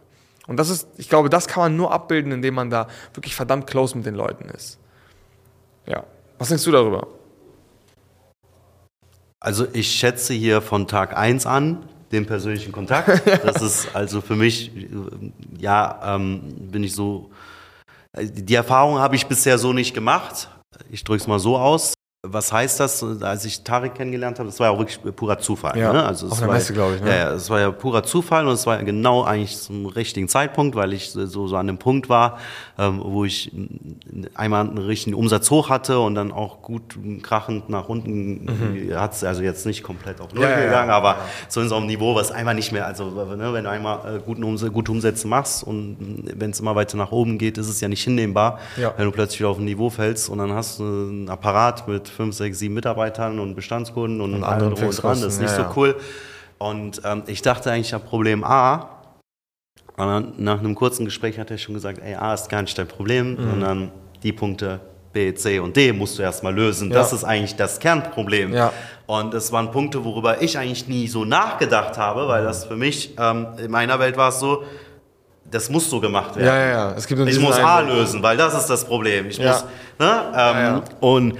Und 0.50 0.58
das 0.58 0.72
ist, 0.72 0.88
ich 0.98 1.10
glaube, 1.10 1.30
das 1.30 1.48
kann 1.48 1.62
man 1.62 1.78
nur 1.78 1.92
abbilden, 1.92 2.32
indem 2.32 2.56
man 2.56 2.72
da 2.72 2.88
wirklich 3.14 3.36
verdammt 3.36 3.68
close 3.68 3.96
mit 3.96 4.08
den 4.08 4.16
Leuten 4.16 4.50
ist. 4.50 4.80
Ja. 5.86 6.06
Was 6.40 6.48
denkst 6.48 6.64
du 6.64 6.72
darüber? 6.72 7.08
Also 9.40 9.68
ich 9.74 9.92
schätze 9.92 10.34
hier 10.34 10.64
von 10.64 10.88
Tag 10.88 11.16
1 11.16 11.46
an 11.46 11.88
den 12.12 12.26
persönlichen 12.26 12.72
Kontakt. 12.72 13.22
Das 13.46 13.62
ist 13.62 13.96
also 13.96 14.22
für 14.22 14.36
mich, 14.36 14.72
ja, 15.60 16.16
ähm, 16.16 16.42
bin 16.72 16.84
ich 16.84 16.96
so, 16.96 17.30
die 18.20 18.56
Erfahrung 18.56 18.98
habe 18.98 19.16
ich 19.16 19.28
bisher 19.28 19.60
so 19.60 19.72
nicht 19.72 19.94
gemacht. 19.94 20.50
Ich 20.90 21.04
drücke 21.04 21.22
es 21.22 21.28
mal 21.28 21.38
so 21.38 21.60
aus. 21.60 21.94
Was 22.28 22.52
heißt 22.52 22.82
das? 22.82 23.02
Als 23.22 23.46
ich 23.46 23.64
Tarek 23.64 23.96
kennengelernt 23.96 24.40
habe, 24.40 24.50
das 24.50 24.60
war 24.60 24.68
ja 24.68 24.74
auch 24.74 24.80
wirklich 24.80 25.00
purer 25.16 25.40
Zufall. 25.40 25.80
Ja, 25.80 25.94
ne? 25.94 26.04
also 26.06 26.28
auf 26.28 26.38
der 26.38 26.50
Messe, 26.50 26.74
glaube 26.74 26.96
ich. 26.96 27.02
Ne? 27.02 27.18
Ja, 27.18 27.32
es 27.32 27.50
war 27.50 27.62
ja 27.62 27.72
purer 27.72 28.04
Zufall 28.04 28.46
und 28.46 28.56
es 28.56 28.68
war 28.68 28.78
genau 28.84 29.24
eigentlich 29.24 29.58
zum 29.58 29.86
richtigen 29.86 30.28
Zeitpunkt, 30.28 30.76
weil 30.76 30.92
ich 30.92 31.12
so, 31.12 31.26
so 31.48 31.56
an 31.56 31.68
dem 31.68 31.78
Punkt 31.78 32.10
war, 32.10 32.40
ähm, 32.78 33.00
wo 33.02 33.24
ich 33.24 33.54
einmal 34.34 34.68
einen 34.68 34.80
richtigen 34.80 35.16
Umsatz 35.16 35.50
hoch 35.50 35.70
hatte 35.70 36.02
und 36.02 36.16
dann 36.16 36.34
auch 36.34 36.62
gut 36.62 37.00
krachend 37.24 37.70
nach 37.70 37.88
unten 37.88 38.44
mhm. 38.44 38.96
hat 38.96 39.14
es 39.14 39.24
also 39.24 39.42
jetzt 39.42 39.66
nicht 39.66 39.84
komplett 39.84 40.20
auf 40.20 40.34
Null 40.34 40.44
ja, 40.44 40.60
gegangen, 40.60 40.90
ja, 40.90 40.98
aber 40.98 41.20
so 41.48 41.62
in 41.62 41.70
so 41.70 41.78
einem 41.78 41.86
Niveau, 41.86 42.16
was 42.16 42.34
einmal 42.34 42.54
nicht 42.54 42.74
mehr, 42.74 42.86
also 42.86 43.12
ne, 43.12 43.54
wenn 43.54 43.64
du 43.64 43.70
einmal 43.70 44.18
äh, 44.18 44.20
guten 44.20 44.44
Umsatz, 44.44 44.74
gute 44.74 44.92
Umsätze 44.92 45.26
machst 45.26 45.64
und 45.64 46.26
wenn 46.36 46.52
es 46.52 46.60
immer 46.60 46.76
weiter 46.76 46.98
nach 46.98 47.14
oben 47.14 47.38
geht, 47.38 47.58
ist 47.58 47.70
es 47.70 47.80
ja 47.80 47.88
nicht 47.88 48.04
hinnehmbar, 48.04 48.60
wenn 48.98 49.06
du 49.06 49.12
plötzlich 49.12 49.46
auf 49.46 49.58
ein 49.58 49.64
Niveau 49.64 49.90
fällst 49.90 50.28
und 50.28 50.40
dann 50.40 50.52
hast 50.52 50.80
du 50.80 50.84
einen 50.84 51.30
Apparat 51.30 51.88
mit 52.10 52.16
fünf, 52.16 52.36
sechs, 52.36 52.60
sieben 52.60 52.74
Mitarbeitern 52.74 53.40
und 53.40 53.56
Bestandskunden 53.56 54.22
und, 54.22 54.34
und 54.34 54.44
anderen 54.44 54.76
drum 54.76 54.90
und 54.90 55.04
dran. 55.04 55.22
Das 55.22 55.34
ist 55.34 55.42
nicht 55.42 55.58
ja, 55.58 55.70
so 55.70 55.80
cool. 55.80 55.96
Und 56.58 57.02
ähm, 57.06 57.24
ich 57.28 57.42
dachte 57.42 57.72
eigentlich, 57.72 57.88
ich 57.88 57.94
habe 57.94 58.06
Problem 58.06 58.44
A. 58.44 58.90
Und 59.96 60.08
dann 60.08 60.34
nach 60.38 60.60
einem 60.60 60.76
kurzen 60.76 61.06
Gespräch 61.06 61.38
hat 61.40 61.52
er 61.52 61.58
schon 61.58 61.74
gesagt, 61.74 62.00
ey, 62.04 62.16
A 62.16 62.34
ist 62.34 62.50
gar 62.50 62.62
nicht 62.62 62.78
dein 62.78 62.88
Problem, 62.88 63.32
mhm. 63.32 63.50
sondern 63.50 63.92
die 64.24 64.34
Punkte 64.34 64.80
B, 65.12 65.34
C 65.34 65.60
und 65.60 65.76
D 65.76 65.92
musst 65.92 66.18
du 66.18 66.22
erstmal 66.22 66.54
lösen. 66.54 66.90
Ja. 66.90 66.98
Das 66.98 67.14
ist 67.14 67.24
eigentlich 67.24 67.56
das 67.56 67.80
Kernproblem. 67.80 68.54
Ja. 68.54 68.72
Und 69.08 69.34
das 69.34 69.52
waren 69.52 69.72
Punkte, 69.72 70.04
worüber 70.06 70.42
ich 70.42 70.58
eigentlich 70.58 70.88
nie 70.88 71.08
so 71.08 71.26
nachgedacht 71.26 71.98
habe, 71.98 72.28
weil 72.28 72.44
das 72.44 72.66
für 72.66 72.76
mich, 72.76 73.16
ähm, 73.18 73.48
in 73.58 73.72
meiner 73.72 74.00
Welt 74.00 74.18
war 74.18 74.30
es 74.30 74.40
so, 74.40 74.64
das 75.50 75.70
muss 75.70 75.90
so 75.90 76.00
gemacht 76.00 76.36
werden. 76.36 76.48
Ja, 76.48 76.58
ja, 76.58 76.70
ja. 76.70 76.96
Es 76.96 77.08
gibt 77.08 77.28
ich 77.28 77.40
muss 77.40 77.58
A 77.58 77.80
lösen, 77.80 78.22
weil 78.22 78.38
das 78.38 78.54
ist 78.54 78.68
das 78.68 78.86
Problem. 78.86 79.28
Ich 79.30 79.40
muss, 79.40 79.66
ne? 79.98 80.22
Ähm, 80.36 80.82
und 81.00 81.34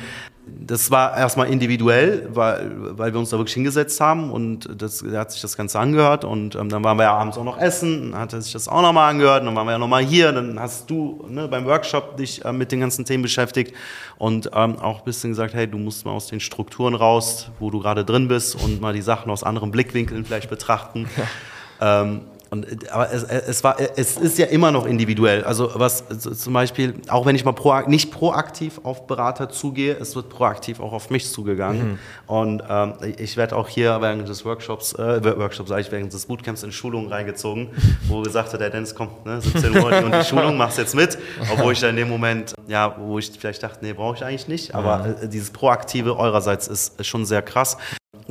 das 0.60 0.92
war 0.92 1.18
erstmal 1.18 1.48
individuell, 1.48 2.30
weil, 2.32 2.98
weil 2.98 3.14
wir 3.14 3.20
uns 3.20 3.30
da 3.30 3.38
wirklich 3.38 3.54
hingesetzt 3.54 4.00
haben 4.02 4.32
und 4.32 4.70
das, 4.82 5.02
er 5.02 5.20
hat 5.22 5.32
sich 5.32 5.42
das 5.42 5.58
Ganze 5.58 5.80
angehört 5.80 6.26
und 6.26 6.56
ähm, 6.56 6.70
dann 6.70 6.84
waren 6.84 6.98
wir 6.98 7.04
ja 7.04 7.14
abends 7.14 7.38
auch 7.38 7.44
noch 7.44 7.60
essen, 7.60 8.12
dann 8.12 8.22
hat 8.22 8.34
er 8.34 8.42
sich 8.42 8.54
das 8.54 8.68
auch 8.68 8.82
nochmal 8.82 9.12
angehört 9.12 9.42
und 9.42 9.48
dann 9.48 9.56
waren 9.56 9.68
wir 9.68 9.74
ja 9.74 9.78
nochmal 9.78 10.04
hier, 10.04 10.32
dann 10.32 10.60
hast 10.60 10.90
du 10.90 11.26
ne, 11.30 11.48
beim 11.48 11.66
Workshop 11.66 12.18
dich 12.18 12.44
äh, 12.46 12.52
mit 12.52 12.72
den 12.72 12.80
ganzen 12.80 13.06
Themen 13.06 13.24
beschäftigt 13.24 13.74
und 14.18 14.52
ähm, 14.54 14.78
auch 14.80 15.00
ein 15.00 15.06
bisschen 15.06 15.32
gesagt, 15.32 15.54
hey, 15.54 15.68
du 15.68 15.78
musst 15.78 16.06
mal 16.06 16.12
aus 16.12 16.28
den 16.28 16.40
Strukturen 16.40 16.96
raus, 16.96 17.50
wo 17.60 17.70
du 17.72 17.80
gerade 17.80 18.06
drin 18.06 18.28
bist 18.28 18.56
und 18.56 18.82
mal 18.82 18.94
die 18.94 19.02
Sachen 19.02 19.32
aus 19.32 19.44
anderen 19.44 19.72
Blickwinkeln 19.72 20.26
vielleicht 20.26 20.50
betrachten. 20.50 21.08
Ja. 21.18 22.02
Ähm, 22.02 22.22
und, 22.52 22.92
aber 22.92 23.12
es, 23.12 23.24
es, 23.24 23.64
war, 23.64 23.78
es 23.96 24.18
ist 24.18 24.40
ja 24.40 24.48
immer 24.48 24.72
noch 24.72 24.88
individuell. 24.88 25.44
Also 25.44 25.72
was 25.76 26.04
zum 26.20 26.54
Beispiel, 26.54 26.96
auch 27.08 27.28
wenn 27.28 27.36
ich 27.36 27.46
mal 27.46 27.52
pro, 27.52 27.80
nicht 27.82 28.12
proaktiv 28.12 28.82
auf 28.84 29.06
Berater 29.06 29.50
zugehe, 29.50 29.96
es 30.00 30.16
wird 30.16 30.30
proaktiv 30.30 30.80
auch 30.80 30.92
auf 30.92 31.12
mich 31.12 31.32
zugegangen. 31.32 31.92
Mhm. 31.92 32.00
Und 32.26 32.64
ähm, 32.68 32.94
ich 33.18 33.38
werde 33.38 33.56
auch 33.56 33.70
hier 33.70 34.02
während 34.02 34.28
des 34.28 34.46
Workshops, 34.46 34.94
äh, 34.94 35.24
Workshops 35.24 35.70
sage 35.70 35.82
ich, 35.82 35.92
während 35.92 36.12
des 36.12 36.26
Bootcamps 36.26 36.64
in 36.64 36.72
Schulungen 36.72 37.12
reingezogen, 37.12 37.70
wo 38.08 38.22
gesagt 38.22 38.52
hat, 38.52 38.60
der 38.60 38.72
Dennis 38.72 38.96
kommt, 38.96 39.26
ne, 39.28 39.40
17 39.40 39.76
Uhr 39.78 40.04
und 40.04 40.16
die 40.16 40.24
Schulung, 40.24 40.58
machst 40.58 40.80
jetzt 40.80 40.96
mit. 40.96 41.20
Obwohl 41.52 41.74
ich 41.74 41.80
da 41.80 41.90
in 41.90 41.98
dem 41.98 42.10
Moment, 42.10 42.56
ja, 42.68 42.96
wo 43.00 43.20
ich 43.20 43.32
vielleicht 43.38 43.62
dachte, 43.62 43.86
nee, 43.86 43.94
brauche 43.94 44.16
ich 44.16 44.24
eigentlich 44.24 44.48
nicht. 44.48 44.74
Aber 44.74 45.18
äh, 45.22 45.28
dieses 45.28 45.52
Proaktive 45.52 46.18
eurerseits 46.18 46.68
ist, 46.68 47.00
ist 47.00 47.08
schon 47.08 47.26
sehr 47.26 47.44
krass. 47.44 47.78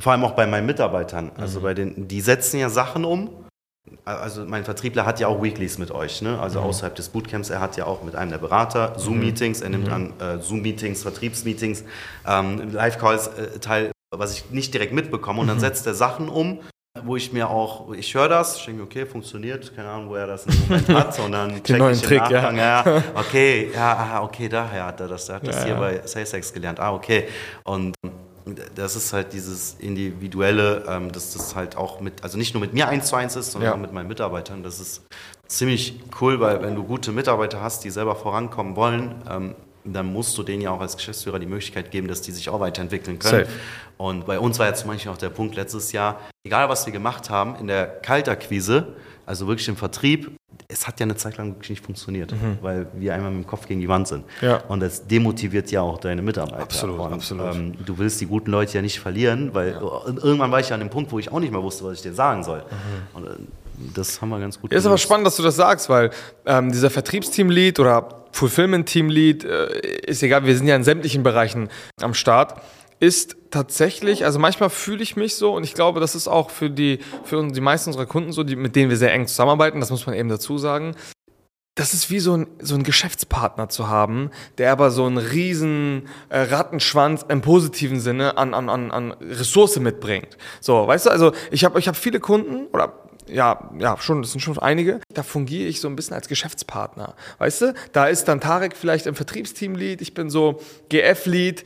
Vor 0.00 0.10
allem 0.10 0.24
auch 0.24 0.32
bei 0.32 0.46
meinen 0.46 0.66
Mitarbeitern. 0.66 1.30
Also 1.36 1.60
mhm. 1.60 1.62
bei 1.62 1.74
den, 1.74 2.08
die 2.08 2.20
setzen 2.20 2.58
ja 2.58 2.68
Sachen 2.68 3.04
um 3.04 3.30
also 4.04 4.44
mein 4.44 4.64
Vertriebler 4.64 5.06
hat 5.06 5.20
ja 5.20 5.28
auch 5.28 5.42
Weeklies 5.42 5.78
mit 5.78 5.90
euch, 5.90 6.22
ne? 6.22 6.38
also 6.40 6.60
mhm. 6.60 6.66
außerhalb 6.66 6.94
des 6.94 7.08
Bootcamps. 7.08 7.50
Er 7.50 7.60
hat 7.60 7.76
ja 7.76 7.86
auch 7.86 8.02
mit 8.02 8.14
einem 8.14 8.30
der 8.30 8.38
Berater 8.38 8.98
Zoom-Meetings, 8.98 9.60
er 9.60 9.70
nimmt 9.70 9.86
mhm. 9.86 9.92
an 9.92 10.12
äh, 10.20 10.38
Zoom-Meetings, 10.40 11.02
Vertriebsmeetings, 11.02 11.84
ähm, 12.26 12.72
Live-Calls 12.72 13.28
äh, 13.28 13.58
teil, 13.58 13.92
was 14.10 14.34
ich 14.34 14.50
nicht 14.50 14.74
direkt 14.74 14.92
mitbekomme. 14.92 15.40
Und 15.40 15.48
dann 15.48 15.56
mhm. 15.56 15.62
setzt 15.62 15.86
er 15.86 15.94
Sachen 15.94 16.28
um, 16.28 16.60
wo 17.04 17.16
ich 17.16 17.32
mir 17.32 17.48
auch, 17.50 17.92
ich 17.92 18.14
höre 18.14 18.28
das, 18.28 18.56
ich 18.56 18.66
denke, 18.66 18.82
okay, 18.82 19.06
funktioniert, 19.06 19.74
keine 19.74 19.88
Ahnung, 19.88 20.08
wo 20.10 20.14
er 20.14 20.26
das 20.26 20.46
im 20.46 20.58
Moment 20.60 20.88
hat, 20.88 21.18
und 21.20 21.32
dann 21.32 21.62
check 21.62 21.80
ich 21.80 22.02
Trick, 22.02 22.20
Nachgang, 22.20 22.56
ja. 22.56 22.84
ja. 22.84 23.02
okay, 23.14 23.70
ja, 23.72 24.22
okay, 24.22 24.48
daher 24.48 24.86
hat 24.86 25.00
er 25.00 25.08
das, 25.08 25.28
er 25.28 25.36
hat 25.36 25.44
ja, 25.44 25.52
das 25.52 25.64
hier 25.64 25.74
ja. 25.74 25.80
bei 25.80 26.06
SalesX 26.06 26.52
gelernt, 26.52 26.80
ah, 26.80 26.92
okay. 26.92 27.28
Und 27.64 27.94
das 28.74 28.96
ist 28.96 29.12
halt 29.12 29.32
dieses 29.32 29.76
individuelle, 29.78 30.84
ähm, 30.88 31.12
dass 31.12 31.32
das 31.32 31.54
halt 31.54 31.76
auch 31.76 32.00
mit, 32.00 32.22
also 32.22 32.38
nicht 32.38 32.54
nur 32.54 32.60
mit 32.60 32.72
mir 32.74 32.88
eins 32.88 33.06
zu 33.08 33.16
eins 33.16 33.36
ist, 33.36 33.52
sondern 33.52 33.70
Ja. 33.70 33.74
auch 33.74 33.80
mit 33.80 33.92
meinen 33.92 34.08
Mitarbeitern. 34.08 34.62
Das 34.62 34.80
ist 34.80 35.02
ziemlich 35.46 36.00
cool, 36.20 36.40
weil 36.40 36.62
wenn 36.62 36.74
du 36.74 36.84
gute 36.84 37.12
Mitarbeiter 37.12 37.60
hast, 37.60 37.84
die 37.84 37.90
selber 37.90 38.14
vorankommen 38.16 38.76
wollen, 38.76 39.14
ähm, 39.30 39.54
dann 39.92 40.12
musst 40.12 40.36
du 40.38 40.42
denen 40.42 40.62
ja 40.62 40.70
auch 40.70 40.80
als 40.80 40.96
Geschäftsführer 40.96 41.38
die 41.38 41.46
Möglichkeit 41.46 41.90
geben, 41.90 42.08
dass 42.08 42.22
die 42.22 42.32
sich 42.32 42.48
auch 42.48 42.60
weiterentwickeln 42.60 43.18
können. 43.18 43.44
Safe. 43.44 43.56
Und 43.96 44.26
bei 44.26 44.38
uns 44.38 44.58
war 44.58 44.66
ja 44.66 44.74
zum 44.74 44.90
Beispiel 44.90 45.10
auch 45.10 45.18
der 45.18 45.30
Punkt 45.30 45.56
letztes 45.56 45.92
Jahr, 45.92 46.20
egal 46.44 46.68
was 46.68 46.86
wir 46.86 46.92
gemacht 46.92 47.30
haben, 47.30 47.56
in 47.56 47.66
der 47.66 47.86
Kaltakquise, 47.86 48.94
also 49.26 49.46
wirklich 49.46 49.68
im 49.68 49.76
Vertrieb, 49.76 50.30
es 50.68 50.86
hat 50.86 51.00
ja 51.00 51.04
eine 51.04 51.16
Zeit 51.16 51.36
lang 51.36 51.52
wirklich 51.54 51.70
nicht 51.70 51.84
funktioniert, 51.84 52.34
weil 52.60 52.88
wir 52.94 53.14
einmal 53.14 53.30
mit 53.30 53.44
dem 53.44 53.46
Kopf 53.46 53.66
gegen 53.66 53.80
die 53.80 53.88
Wand 53.88 54.08
sind. 54.08 54.24
Mhm. 54.40 54.48
Ja. 54.48 54.56
Und 54.68 54.80
das 54.80 55.06
demotiviert 55.06 55.70
ja 55.70 55.80
auch 55.80 55.98
deine 55.98 56.20
Mitarbeiter. 56.20 56.62
Absolut, 56.62 57.00
und, 57.00 57.12
absolut. 57.12 57.54
Ähm, 57.54 57.74
du 57.84 57.96
willst 57.98 58.20
die 58.20 58.26
guten 58.26 58.50
Leute 58.50 58.74
ja 58.74 58.82
nicht 58.82 59.00
verlieren, 59.00 59.54
weil 59.54 59.72
irgendwann 59.72 60.50
war 60.50 60.60
ich 60.60 60.68
ja 60.68 60.74
an 60.74 60.80
dem 60.80 60.90
Punkt, 60.90 61.10
wo 61.10 61.18
ich 61.18 61.32
auch 61.32 61.40
nicht 61.40 61.52
mehr 61.52 61.62
wusste, 61.62 61.84
was 61.84 61.94
ich 61.94 62.02
dir 62.02 62.12
sagen 62.12 62.44
soll. 62.44 62.62
Und 63.14 63.24
äh, 63.24 63.30
das 63.94 64.20
haben 64.20 64.30
wir 64.30 64.40
ganz 64.40 64.60
gut 64.60 64.72
ist 64.72 64.86
aber 64.86 64.98
spannend, 64.98 65.26
dass 65.26 65.36
du 65.36 65.42
das 65.42 65.56
sagst, 65.56 65.88
weil 65.88 66.10
ähm, 66.46 66.72
dieser 66.72 66.90
Vertriebsteam-Lead 66.90 67.78
oder 67.80 68.24
Fulfillment-Team-Lead, 68.32 69.44
äh, 69.44 70.00
ist 70.06 70.22
egal, 70.22 70.44
wir 70.44 70.56
sind 70.56 70.66
ja 70.66 70.76
in 70.76 70.84
sämtlichen 70.84 71.22
Bereichen 71.22 71.68
am 72.00 72.14
Start, 72.14 72.60
ist 73.00 73.36
tatsächlich, 73.50 74.24
also 74.24 74.38
manchmal 74.38 74.70
fühle 74.70 75.02
ich 75.02 75.16
mich 75.16 75.36
so 75.36 75.54
und 75.54 75.64
ich 75.64 75.74
glaube, 75.74 76.00
das 76.00 76.14
ist 76.14 76.28
auch 76.28 76.50
für 76.50 76.70
die, 76.70 76.98
für 77.24 77.46
die 77.46 77.60
meisten 77.60 77.90
unserer 77.90 78.06
Kunden 78.06 78.32
so, 78.32 78.42
die, 78.42 78.56
mit 78.56 78.76
denen 78.76 78.90
wir 78.90 78.96
sehr 78.96 79.12
eng 79.12 79.26
zusammenarbeiten, 79.26 79.80
das 79.80 79.90
muss 79.90 80.06
man 80.06 80.14
eben 80.16 80.28
dazu 80.28 80.58
sagen. 80.58 80.94
Das 81.76 81.94
ist 81.94 82.10
wie 82.10 82.18
so 82.18 82.36
ein, 82.36 82.48
so 82.60 82.74
ein 82.74 82.82
Geschäftspartner 82.82 83.68
zu 83.68 83.88
haben, 83.88 84.30
der 84.58 84.72
aber 84.72 84.90
so 84.90 85.06
einen 85.06 85.18
riesen 85.18 86.08
äh, 86.28 86.40
Rattenschwanz 86.40 87.24
im 87.28 87.40
positiven 87.40 88.00
Sinne 88.00 88.36
an, 88.36 88.52
an, 88.52 88.68
an, 88.68 88.90
an 88.90 89.12
Ressource 89.12 89.78
mitbringt. 89.78 90.36
So, 90.60 90.88
weißt 90.88 91.06
du, 91.06 91.10
also 91.10 91.32
ich 91.52 91.64
habe 91.64 91.78
ich 91.78 91.86
hab 91.86 91.94
viele 91.94 92.18
Kunden 92.18 92.66
oder 92.72 93.07
ja, 93.28 93.70
ja, 93.78 93.96
schon, 93.98 94.22
das 94.22 94.32
sind 94.32 94.40
schon 94.40 94.58
einige. 94.58 95.00
Da 95.12 95.22
fungiere 95.22 95.68
ich 95.68 95.80
so 95.80 95.88
ein 95.88 95.96
bisschen 95.96 96.14
als 96.14 96.28
Geschäftspartner. 96.28 97.14
Weißt 97.38 97.60
du, 97.62 97.74
da 97.92 98.06
ist 98.06 98.24
dann 98.24 98.40
Tarek 98.40 98.76
vielleicht 98.76 99.06
im 99.06 99.14
Vertriebsteam-Lead, 99.14 100.00
ich 100.00 100.14
bin 100.14 100.30
so 100.30 100.60
GF-Lead 100.88 101.64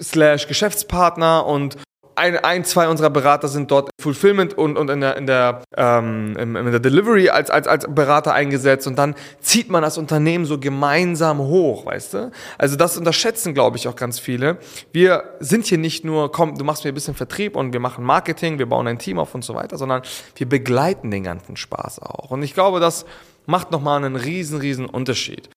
slash 0.00 0.46
Geschäftspartner 0.48 1.46
und 1.46 1.76
ein, 2.18 2.36
ein, 2.36 2.64
zwei 2.64 2.88
unserer 2.88 3.10
Berater 3.10 3.48
sind 3.48 3.70
dort 3.70 3.86
im 3.86 4.02
Fulfillment 4.02 4.56
und, 4.56 4.76
und 4.76 4.90
in 4.90 5.00
der, 5.00 5.16
in 5.16 5.26
der, 5.26 5.62
ähm, 5.76 6.36
in 6.36 6.54
der 6.54 6.80
Delivery 6.80 7.30
als, 7.30 7.50
als, 7.50 7.66
als 7.66 7.86
Berater 7.88 8.34
eingesetzt 8.34 8.86
und 8.86 8.98
dann 8.98 9.14
zieht 9.40 9.70
man 9.70 9.82
das 9.82 9.96
Unternehmen 9.96 10.44
so 10.44 10.58
gemeinsam 10.58 11.38
hoch, 11.38 11.86
weißt 11.86 12.14
du? 12.14 12.30
Also 12.58 12.76
das 12.76 12.98
unterschätzen, 12.98 13.54
glaube 13.54 13.76
ich, 13.76 13.88
auch 13.88 13.96
ganz 13.96 14.18
viele. 14.18 14.58
Wir 14.92 15.24
sind 15.40 15.66
hier 15.66 15.78
nicht 15.78 16.04
nur, 16.04 16.30
komm, 16.32 16.58
du 16.58 16.64
machst 16.64 16.84
mir 16.84 16.92
ein 16.92 16.94
bisschen 16.94 17.14
Vertrieb 17.14 17.56
und 17.56 17.72
wir 17.72 17.80
machen 17.80 18.04
Marketing, 18.04 18.58
wir 18.58 18.66
bauen 18.66 18.86
ein 18.86 18.98
Team 18.98 19.18
auf 19.18 19.34
und 19.34 19.44
so 19.44 19.54
weiter, 19.54 19.78
sondern 19.78 20.02
wir 20.36 20.48
begleiten 20.48 21.10
den 21.10 21.24
ganzen 21.24 21.56
Spaß 21.56 22.00
auch. 22.00 22.30
Und 22.30 22.42
ich 22.42 22.54
glaube, 22.54 22.80
das 22.80 23.06
macht 23.46 23.70
nochmal 23.70 24.04
einen 24.04 24.16
riesen, 24.16 24.58
riesen 24.58 24.86
Unterschied. 24.86 25.48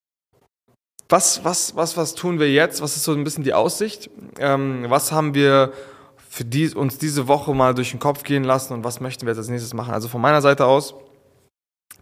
Was, 1.09 1.43
was, 1.43 1.75
was, 1.75 1.97
was 1.97 2.15
tun 2.15 2.39
wir 2.39 2.49
jetzt? 2.49 2.81
Was 2.81 2.95
ist 2.95 3.03
so 3.03 3.11
ein 3.11 3.25
bisschen 3.25 3.43
die 3.43 3.53
Aussicht? 3.53 4.09
Ähm, 4.39 4.85
was 4.87 5.11
haben 5.11 5.33
wir 5.33 5.73
für 6.31 6.45
die, 6.45 6.73
uns 6.73 6.97
diese 6.97 7.27
Woche 7.27 7.53
mal 7.53 7.75
durch 7.75 7.91
den 7.91 7.99
Kopf 7.99 8.23
gehen 8.23 8.45
lassen 8.45 8.71
und 8.73 8.85
was 8.85 9.01
möchten 9.01 9.23
wir 9.23 9.31
jetzt 9.31 9.39
als 9.39 9.49
nächstes 9.49 9.73
machen? 9.73 9.93
Also 9.93 10.07
von 10.07 10.21
meiner 10.21 10.41
Seite 10.41 10.65
aus, 10.65 10.95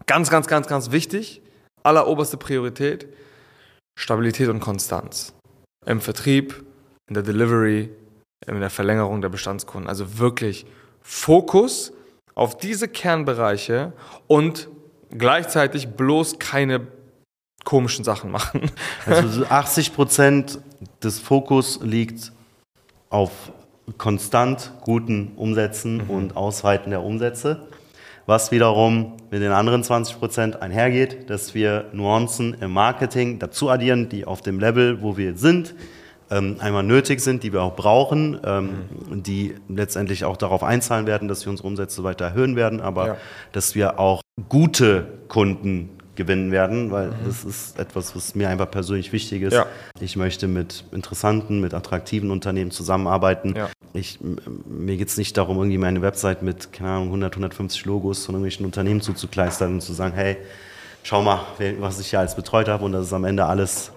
ganz, 0.06 0.30
ganz, 0.30 0.46
ganz, 0.46 0.68
ganz 0.68 0.92
wichtig, 0.92 1.42
alleroberste 1.82 2.36
Priorität, 2.36 3.08
Stabilität 3.98 4.48
und 4.48 4.60
Konstanz. 4.60 5.34
Im 5.84 6.00
Vertrieb, 6.00 6.64
in 7.08 7.14
der 7.14 7.24
Delivery, 7.24 7.90
in 8.46 8.60
der 8.60 8.70
Verlängerung 8.70 9.20
der 9.20 9.30
Bestandskunden. 9.30 9.88
Also 9.88 10.18
wirklich 10.20 10.64
Fokus 11.02 11.92
auf 12.36 12.56
diese 12.56 12.86
Kernbereiche 12.86 13.92
und 14.28 14.68
gleichzeitig 15.10 15.88
bloß 15.88 16.38
keine 16.38 16.86
komischen 17.64 18.04
Sachen 18.04 18.30
machen. 18.30 18.70
Also 19.06 19.28
so 19.40 19.44
80 19.46 19.92
Prozent 19.92 20.60
des 21.02 21.18
Fokus 21.18 21.80
liegt 21.82 22.30
auf 23.08 23.50
konstant 23.98 24.72
guten 24.82 25.32
Umsätzen 25.36 26.00
und 26.02 26.36
Ausweiten 26.36 26.90
der 26.90 27.02
Umsätze, 27.02 27.68
was 28.26 28.50
wiederum 28.52 29.14
mit 29.30 29.42
den 29.42 29.52
anderen 29.52 29.82
20 29.82 30.18
Prozent 30.18 30.62
einhergeht, 30.62 31.28
dass 31.30 31.54
wir 31.54 31.86
Nuancen 31.92 32.54
im 32.60 32.72
Marketing 32.72 33.38
dazu 33.38 33.68
addieren, 33.70 34.08
die 34.08 34.24
auf 34.24 34.40
dem 34.42 34.60
Level, 34.60 35.02
wo 35.02 35.16
wir 35.16 35.36
sind, 35.36 35.74
ähm, 36.30 36.56
einmal 36.60 36.84
nötig 36.84 37.20
sind, 37.20 37.42
die 37.42 37.52
wir 37.52 37.62
auch 37.62 37.74
brauchen, 37.74 38.38
ähm, 38.44 38.70
die 39.10 39.56
letztendlich 39.68 40.24
auch 40.24 40.36
darauf 40.36 40.62
einzahlen 40.62 41.06
werden, 41.06 41.26
dass 41.26 41.44
wir 41.44 41.50
unsere 41.50 41.66
Umsätze 41.66 42.04
weiter 42.04 42.26
erhöhen 42.26 42.54
werden, 42.54 42.80
aber 42.80 43.06
Ja. 43.06 43.16
dass 43.52 43.74
wir 43.74 43.98
auch 43.98 44.22
gute 44.48 45.06
Kunden 45.26 45.90
gewinnen 46.14 46.52
werden, 46.52 46.90
weil 46.92 47.10
das 47.26 47.44
ist 47.44 47.78
etwas, 47.78 48.14
was 48.14 48.34
mir 48.34 48.48
einfach 48.48 48.70
persönlich 48.70 49.10
wichtig 49.12 49.42
ist. 49.42 49.54
Ja. 49.54 49.66
Ich 50.00 50.16
möchte 50.16 50.46
mit 50.48 50.84
interessanten, 50.92 51.60
mit 51.60 51.72
attraktiven 51.74 52.30
Unternehmen 52.30 52.70
zusammenarbeiten. 52.70 53.54
Ja. 53.56 53.68
Ich, 53.92 54.18
mir 54.66 54.96
geht 54.96 55.08
es 55.08 55.16
nicht 55.16 55.36
darum, 55.36 55.56
irgendwie 55.58 55.78
meine 55.78 56.00
Website 56.02 56.42
mit, 56.42 56.72
keine 56.72 56.90
Ahnung, 56.90 57.06
100, 57.06 57.32
150 57.34 57.84
Logos 57.86 58.24
von 58.24 58.34
irgendwelchen 58.36 58.64
Unternehmen 58.64 59.00
zuzukleistern 59.00 59.74
und 59.74 59.80
zu 59.80 59.92
sagen, 59.92 60.14
hey, 60.14 60.36
schau 61.02 61.22
mal, 61.22 61.40
was 61.80 61.98
ich 61.98 62.10
hier 62.10 62.20
alles 62.20 62.36
betreut 62.36 62.68
habe 62.68 62.84
und 62.84 62.92
das 62.92 63.06
ist 63.06 63.12
am 63.12 63.24
Ende 63.24 63.46
alles 63.46 63.90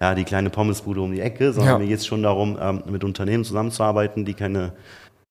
ja, 0.00 0.14
die 0.14 0.24
kleine 0.24 0.50
Pommesbude 0.50 1.00
um 1.00 1.12
die 1.12 1.20
Ecke, 1.20 1.52
sondern 1.52 1.74
Ja. 1.74 1.78
mir 1.78 1.86
geht 1.86 1.98
es 1.98 2.06
schon 2.06 2.22
darum, 2.22 2.58
ähm, 2.60 2.82
mit 2.86 3.04
Unternehmen 3.04 3.44
zusammenzuarbeiten, 3.44 4.24
die 4.24 4.34
keine 4.34 4.72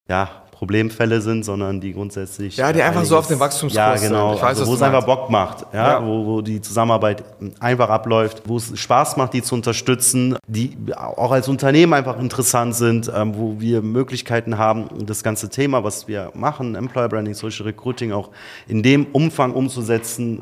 ja, 0.07 0.42
Problemfälle 0.63 1.19
sind, 1.19 1.43
sondern 1.43 1.81
die 1.81 1.91
grundsätzlich. 1.91 2.55
Ja, 2.55 2.71
die 2.71 2.79
äh, 2.79 2.83
einfach 2.83 3.03
so 3.03 3.17
auf 3.17 3.27
den 3.27 3.37
Wachstumskurs 3.39 3.75
Ja, 3.75 3.97
sind. 3.97 4.09
genau. 4.09 4.35
Ich 4.35 4.41
weiß, 4.41 4.59
also, 4.59 4.67
wo 4.71 4.75
es 4.75 4.81
einfach. 4.81 5.05
Bock 5.05 5.29
macht, 5.29 5.65
ja, 5.73 5.99
Ja. 5.99 6.05
Wo, 6.07 6.25
wo 6.25 6.41
die 6.41 6.61
Zusammenarbeit 6.61 7.23
einfach 7.59 7.89
abläuft, 7.89 8.43
wo 8.45 8.55
es 8.55 8.79
Spaß 8.79 9.17
macht, 9.17 9.33
die 9.33 9.41
zu 9.41 9.55
unterstützen, 9.55 10.37
die 10.47 10.77
auch 10.95 11.31
als 11.33 11.49
Unternehmen 11.49 11.93
einfach 11.93 12.17
interessant 12.17 12.75
sind, 12.75 13.11
ähm, 13.13 13.33
wo 13.35 13.59
wir 13.59 13.81
Möglichkeiten 13.81 14.57
haben, 14.57 14.85
das 15.05 15.21
ganze 15.23 15.49
Thema, 15.49 15.83
was 15.83 16.07
wir 16.07 16.31
machen, 16.33 16.75
Employer 16.75 17.09
Branding, 17.09 17.33
Social 17.33 17.65
Recruiting, 17.65 18.13
auch 18.13 18.29
in 18.69 18.81
dem 18.83 19.07
Umfang 19.11 19.51
umzusetzen, 19.53 20.39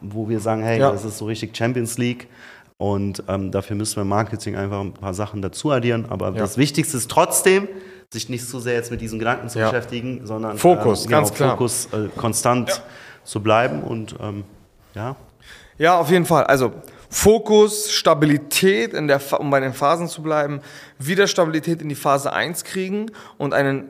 wo 0.00 0.28
wir 0.28 0.38
sagen, 0.38 0.62
hey, 0.62 0.78
Ja. 0.78 0.92
das 0.92 1.04
ist 1.04 1.18
so 1.18 1.24
richtig 1.26 1.56
Champions 1.56 1.98
League. 1.98 2.28
Und 2.78 3.22
ähm, 3.28 3.50
dafür 3.52 3.76
müssen 3.76 3.96
wir 3.96 4.02
im 4.02 4.08
Marketing 4.08 4.56
einfach 4.56 4.80
ein 4.80 4.92
paar 4.92 5.14
Sachen 5.14 5.40
dazu 5.40 5.70
addieren. 5.70 6.06
Aber 6.08 6.32
das 6.32 6.58
Wichtigste 6.58 6.96
ist 6.96 7.08
trotzdem, 7.10 7.68
sich 8.12 8.28
nicht 8.28 8.48
zu 8.48 8.60
sehr 8.60 8.74
jetzt 8.74 8.90
mit 8.90 9.00
diesem 9.00 9.18
Gedanken 9.18 9.48
zu 9.48 9.58
Ja. 9.58 9.70
beschäftigen, 9.70 10.26
sondern 10.26 10.58
Fokus, 10.58 11.04
ähm, 11.06 11.10
ganz 11.10 11.32
klar. 11.32 11.52
Fokus 11.52 11.88
äh, 11.92 12.08
konstant 12.16 12.82
zu 13.24 13.42
bleiben 13.42 13.82
und 13.82 14.16
ähm, 14.20 14.44
ja. 14.94 15.16
Ja, 15.78 15.98
auf 15.98 16.10
jeden 16.10 16.26
Fall. 16.26 16.44
Also 16.44 16.72
Fokus, 17.08 17.90
Stabilität, 17.92 18.92
in 18.94 19.08
der, 19.08 19.20
um 19.38 19.50
bei 19.50 19.60
den 19.60 19.72
Phasen 19.72 20.08
zu 20.08 20.22
bleiben, 20.22 20.60
wieder 20.98 21.26
Stabilität 21.26 21.80
in 21.82 21.88
die 21.88 21.94
Phase 21.94 22.32
1 22.32 22.64
kriegen 22.64 23.10
und 23.38 23.54
einen 23.54 23.88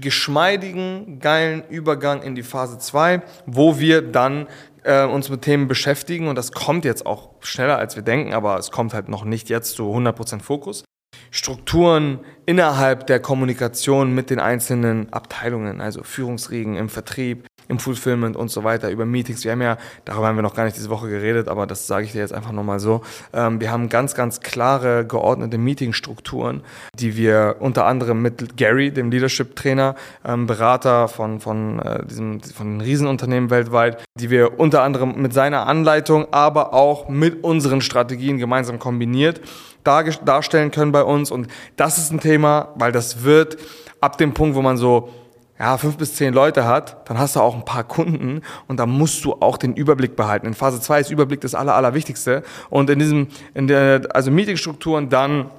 geschmeidigen, 0.00 1.18
geilen 1.20 1.62
Übergang 1.68 2.22
in 2.22 2.34
die 2.34 2.42
Phase 2.42 2.78
2, 2.78 3.22
wo 3.46 3.78
wir 3.78 4.00
dann 4.02 4.46
äh, 4.84 5.04
uns 5.04 5.28
mit 5.28 5.42
Themen 5.42 5.68
beschäftigen 5.68 6.28
und 6.28 6.36
das 6.36 6.52
kommt 6.52 6.84
jetzt 6.84 7.04
auch 7.06 7.30
schneller 7.40 7.76
als 7.76 7.96
wir 7.96 8.02
denken, 8.02 8.32
aber 8.32 8.58
es 8.58 8.70
kommt 8.70 8.94
halt 8.94 9.08
noch 9.08 9.24
nicht 9.24 9.48
jetzt 9.48 9.74
zu 9.74 9.84
100% 9.84 10.40
Fokus. 10.40 10.84
Strukturen 11.30 12.20
innerhalb 12.46 13.06
der 13.06 13.20
Kommunikation 13.20 14.14
mit 14.14 14.30
den 14.30 14.40
einzelnen 14.40 15.12
Abteilungen, 15.12 15.80
also 15.80 16.02
Führungsriegen 16.02 16.76
im 16.76 16.88
Vertrieb, 16.88 17.46
im 17.68 17.78
Fulfillment 17.78 18.36
und 18.36 18.48
so 18.48 18.64
weiter, 18.64 18.90
über 18.90 19.04
Meetings. 19.04 19.44
Wir 19.44 19.52
haben 19.52 19.62
ja, 19.62 19.78
darüber 20.04 20.28
haben 20.28 20.36
wir 20.36 20.42
noch 20.42 20.54
gar 20.54 20.64
nicht 20.64 20.76
diese 20.76 20.90
Woche 20.90 21.08
geredet, 21.08 21.48
aber 21.48 21.66
das 21.66 21.86
sage 21.86 22.04
ich 22.04 22.12
dir 22.12 22.20
jetzt 22.20 22.32
einfach 22.32 22.52
nochmal 22.52 22.80
so. 22.80 23.02
Ähm, 23.32 23.60
wir 23.60 23.70
haben 23.70 23.88
ganz, 23.88 24.14
ganz 24.14 24.40
klare, 24.40 25.06
geordnete 25.06 25.58
Meetingstrukturen, 25.58 26.62
die 26.94 27.16
wir 27.16 27.56
unter 27.60 27.86
anderem 27.86 28.22
mit 28.22 28.56
Gary, 28.56 28.90
dem 28.90 29.10
Leadership-Trainer, 29.10 29.94
ähm, 30.24 30.46
Berater 30.46 31.08
von, 31.08 31.40
von, 31.40 31.80
äh, 31.80 32.04
diesem, 32.06 32.40
von 32.40 32.78
den 32.78 32.80
Riesenunternehmen 32.80 33.50
weltweit, 33.50 34.04
die 34.18 34.30
wir 34.30 34.58
unter 34.58 34.82
anderem 34.82 35.20
mit 35.20 35.32
seiner 35.32 35.66
Anleitung, 35.66 36.32
aber 36.32 36.74
auch 36.74 37.08
mit 37.08 37.42
unseren 37.44 37.80
Strategien 37.80 38.38
gemeinsam 38.38 38.78
kombiniert 38.78 39.40
darstellen 39.86 40.70
können 40.70 40.92
bei 40.92 41.02
uns. 41.02 41.30
Und 41.30 41.48
das 41.76 41.98
ist 41.98 42.12
ein 42.12 42.20
Thema, 42.20 42.72
weil 42.74 42.92
das 42.92 43.22
wird 43.22 43.56
ab 44.00 44.18
dem 44.18 44.34
Punkt, 44.34 44.56
wo 44.56 44.62
man 44.62 44.76
so 44.76 45.10
ja, 45.58 45.78
fünf 45.78 45.96
bis 45.96 46.14
zehn 46.14 46.34
Leute 46.34 46.66
hat, 46.66 47.08
dann 47.08 47.18
hast 47.18 47.36
du 47.36 47.40
auch 47.40 47.54
ein 47.54 47.64
paar 47.64 47.84
Kunden 47.84 48.42
und 48.68 48.78
da 48.78 48.86
musst 48.86 49.24
du 49.24 49.34
auch 49.40 49.56
den 49.56 49.74
Überblick 49.74 50.14
behalten. 50.14 50.46
In 50.46 50.54
Phase 50.54 50.80
2 50.80 51.00
ist 51.00 51.10
Überblick 51.10 51.40
das 51.40 51.54
Aller, 51.54 51.74
Allerwichtigste. 51.74 52.42
Und 52.68 52.90
in 52.90 52.98
diesem, 52.98 53.28
in 53.54 53.66
der, 53.66 54.02
also 54.12 54.30
Meetingstrukturen 54.30 55.08
dann 55.08 55.50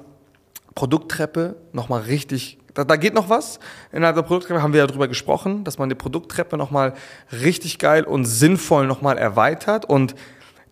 Produkttreppe 0.75 1.55
nochmal 1.73 2.01
richtig, 2.01 2.59
da, 2.75 2.83
da 2.83 2.95
geht 2.95 3.15
noch 3.15 3.29
was. 3.29 3.59
Innerhalb 3.91 4.15
der 4.15 4.21
Produkttreppe 4.21 4.61
haben 4.61 4.73
wir 4.73 4.81
ja 4.81 4.87
drüber 4.87 5.07
gesprochen, 5.07 5.63
dass 5.63 5.79
man 5.79 5.89
die 5.89 5.95
Produkttreppe 5.95 6.57
nochmal 6.57 6.93
richtig 7.31 7.79
geil 7.79 8.03
und 8.03 8.25
sinnvoll 8.25 8.85
nochmal 8.85 9.17
erweitert 9.17 9.85
und 9.85 10.13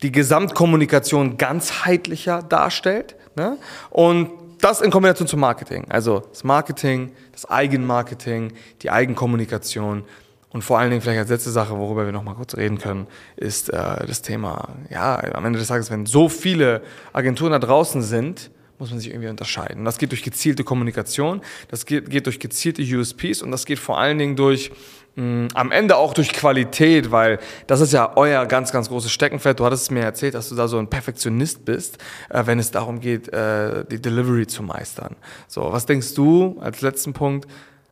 die 0.04 0.12
Gesamtkommunikation 0.12 1.38
ganzheitlicher 1.38 2.44
darstellt. 2.44 3.16
Ne? 3.36 3.58
Und 3.90 4.30
das 4.66 4.82
in 4.82 4.90
Kombination 4.90 5.28
zum 5.28 5.42
Marketing. 5.42 5.86
Also 5.90 6.24
das 6.32 6.44
Marketing, 6.44 7.12
das 7.32 7.48
Eigenmarketing, 7.48 8.52
die 8.82 8.90
Eigenkommunikation 8.90 10.04
und 10.50 10.64
vor 10.64 10.80
allen 10.80 10.90
Dingen 10.90 11.04
vielleicht 11.04 11.20
als 11.20 11.30
letzte 11.30 11.52
Sache, 11.52 11.78
worüber 11.78 12.06
wir 12.06 12.12
noch 12.12 12.24
mal 12.24 12.34
kurz 12.34 12.58
reden 12.58 12.80
können, 12.80 13.06
ist 13.36 13.70
äh, 13.70 14.08
das 14.08 14.24
Thema, 14.24 14.70
ja, 14.90 15.18
am 15.36 15.46
Ende 15.46 15.60
des 15.60 15.68
Tages, 15.68 15.92
wenn 15.92 16.08
so 16.08 16.30
viele 16.30 16.82
Agenturen 17.14 17.52
da 17.52 17.60
draußen 17.60 18.02
sind, 18.02 18.50
muss 18.80 18.90
man 18.90 19.00
sich 19.00 19.12
irgendwie 19.12 19.30
unterscheiden. 19.30 19.86
Das 19.86 20.00
geht 20.00 20.10
durch 20.10 20.24
gezielte 20.24 20.64
Kommunikation, 20.64 21.42
das 21.70 21.86
geht, 21.86 22.10
geht 22.10 22.26
durch 22.26 22.40
gezielte 22.40 22.82
USPs 22.82 23.44
und 23.44 23.52
das 23.52 23.66
geht 23.66 23.78
vor 23.78 24.00
allen 24.00 24.18
Dingen 24.18 24.36
durch 24.36 24.72
am 25.18 25.72
Ende 25.72 25.96
auch 25.96 26.14
durch 26.14 26.34
Qualität, 26.34 27.10
weil 27.10 27.40
das 27.68 27.80
ist 27.80 27.94
ja 27.94 28.18
euer 28.18 28.46
ganz, 28.46 28.74
ganz 28.74 28.90
großes 28.90 29.12
Steckenpferd. 29.12 29.60
Du 29.60 29.66
hattest 29.66 29.84
es 29.84 29.92
mir 29.92 30.04
erzählt, 30.04 30.34
dass 30.34 30.50
du 30.50 30.56
da 30.56 30.68
so 30.68 30.78
ein 30.78 30.90
Perfektionist 30.90 31.64
bist, 31.64 31.98
äh, 32.30 32.46
wenn 32.46 32.60
es 32.60 32.72
darum 32.72 33.00
geht, 33.00 33.30
äh, 33.30 33.86
die 33.86 34.02
Delivery 34.02 34.46
zu 34.46 34.62
meistern. 34.62 35.16
So, 35.48 35.72
was 35.72 35.86
denkst 35.86 36.16
du 36.16 36.58
als 36.60 36.82
letzten 36.82 37.14
Punkt 37.14 37.48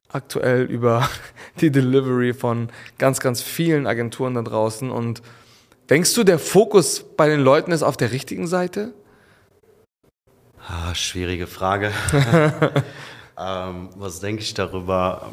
aktuell 0.10 0.64
über 0.64 1.08
die 1.62 1.72
Delivery 1.72 2.34
von 2.34 2.70
ganz, 2.98 3.22
ganz 3.22 3.42
vielen 3.42 3.88
Agenturen 3.88 4.34
da 4.34 4.42
draußen 4.42 4.92
und 4.92 5.22
denkst 5.90 6.14
du, 6.16 6.26
der 6.26 6.40
Fokus 6.40 7.06
bei 7.16 7.30
den 7.30 7.40
Leuten 7.40 7.72
ist 7.72 7.84
auf 7.84 7.96
der 7.96 8.12
richtigen 8.12 8.48
Seite? 8.48 8.94
Ah, 10.68 10.94
schwierige 10.94 11.48
Frage. 11.48 11.92
ähm, 13.40 13.90
was 13.96 14.20
denke 14.20 14.42
ich 14.42 14.54
darüber? 14.54 15.30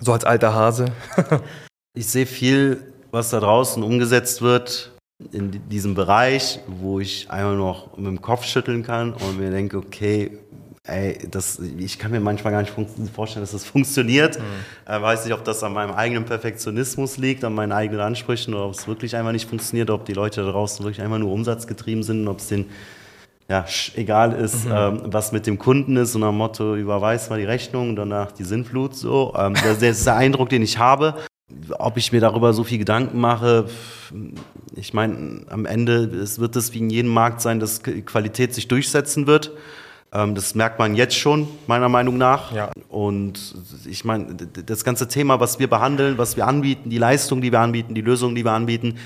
So 0.00 0.12
als 0.12 0.24
alter 0.24 0.54
Hase. 0.54 0.86
ich 1.94 2.06
sehe 2.06 2.26
viel, 2.26 2.92
was 3.10 3.30
da 3.30 3.40
draußen 3.40 3.82
umgesetzt 3.82 4.42
wird 4.42 4.92
in 5.32 5.68
diesem 5.68 5.94
Bereich, 5.94 6.60
wo 6.66 7.00
ich 7.00 7.30
einfach 7.30 7.56
noch 7.56 7.96
mit 7.96 8.06
dem 8.06 8.20
Kopf 8.20 8.44
schütteln 8.44 8.82
kann 8.82 9.14
und 9.14 9.38
mir 9.38 9.50
denke, 9.50 9.78
okay, 9.78 10.38
ey, 10.86 11.18
das, 11.30 11.58
ich 11.58 11.98
kann 11.98 12.10
mir 12.10 12.20
manchmal 12.20 12.52
gar 12.52 12.60
nicht 12.60 12.72
vorstellen, 13.14 13.42
dass 13.42 13.52
das 13.52 13.64
funktioniert. 13.64 14.38
Mhm. 14.38 14.92
Äh, 14.92 15.00
weiß 15.00 15.24
nicht, 15.24 15.34
ob 15.34 15.44
das 15.44 15.62
an 15.62 15.72
meinem 15.72 15.92
eigenen 15.92 16.24
Perfektionismus 16.24 17.16
liegt, 17.16 17.44
an 17.44 17.54
meinen 17.54 17.72
eigenen 17.72 18.00
Ansprüchen 18.00 18.54
oder 18.54 18.66
ob 18.66 18.74
es 18.74 18.86
wirklich 18.86 19.16
einfach 19.16 19.32
nicht 19.32 19.48
funktioniert, 19.48 19.90
ob 19.90 20.04
die 20.04 20.12
Leute 20.12 20.44
da 20.44 20.52
draußen 20.52 20.84
wirklich 20.84 21.02
einfach 21.02 21.18
nur 21.18 21.32
umsatzgetrieben 21.32 22.02
sind, 22.02 22.28
ob 22.28 22.38
es 22.38 22.48
denen 22.48 22.70
ja, 23.48 23.64
egal 23.94 24.32
ist, 24.32 24.64
mhm. 24.64 24.72
ähm, 24.74 25.00
was 25.04 25.30
mit 25.32 25.46
dem 25.46 25.58
Kunden 25.58 25.96
ist, 25.96 26.12
so 26.12 26.18
nach 26.18 26.32
Motto, 26.32 26.74
überweist 26.74 27.30
mal 27.30 27.38
die 27.38 27.44
Rechnung, 27.44 27.94
danach 27.94 28.32
die 28.32 28.44
Sinnflut, 28.44 28.96
so. 28.96 29.34
Ähm, 29.38 29.54
das, 29.54 29.78
das 29.78 29.98
ist 29.98 30.06
der 30.06 30.16
Eindruck, 30.16 30.48
den 30.48 30.62
ich 30.62 30.78
habe. 30.78 31.14
Ob 31.78 31.96
ich 31.96 32.10
mir 32.10 32.20
darüber 32.20 32.52
so 32.52 32.64
viel 32.64 32.78
Gedanken 32.78 33.20
mache, 33.20 33.66
ich 34.74 34.92
meine, 34.92 35.42
am 35.48 35.64
Ende 35.64 36.04
es 36.04 36.40
wird 36.40 36.56
es 36.56 36.74
wie 36.74 36.78
in 36.78 36.90
jedem 36.90 37.12
Markt 37.12 37.40
sein, 37.40 37.60
dass 37.60 37.82
Qualität 37.82 38.52
sich 38.52 38.66
durchsetzen 38.66 39.28
wird. 39.28 39.52
Ähm, 40.12 40.34
das 40.34 40.54
merkt 40.54 40.78
man 40.78 40.96
jetzt 40.96 41.16
schon, 41.16 41.46
meiner 41.66 41.88
Meinung 41.88 42.18
nach. 42.18 42.52
Ja. 42.52 42.70
Und 42.88 43.54
ich 43.88 44.04
meine, 44.04 44.34
das 44.34 44.84
ganze 44.84 45.08
Thema, 45.08 45.40
was 45.40 45.58
wir 45.58 45.68
behandeln, 45.68 46.18
was 46.18 46.36
wir 46.36 46.46
anbieten, 46.46 46.90
die 46.90 46.98
Leistung, 46.98 47.40
die 47.40 47.52
wir 47.52 47.60
anbieten, 47.60 47.94
die 47.94 48.00
Lösungen, 48.00 48.34
die 48.34 48.44
wir 48.44 48.52
anbieten, 48.52 48.96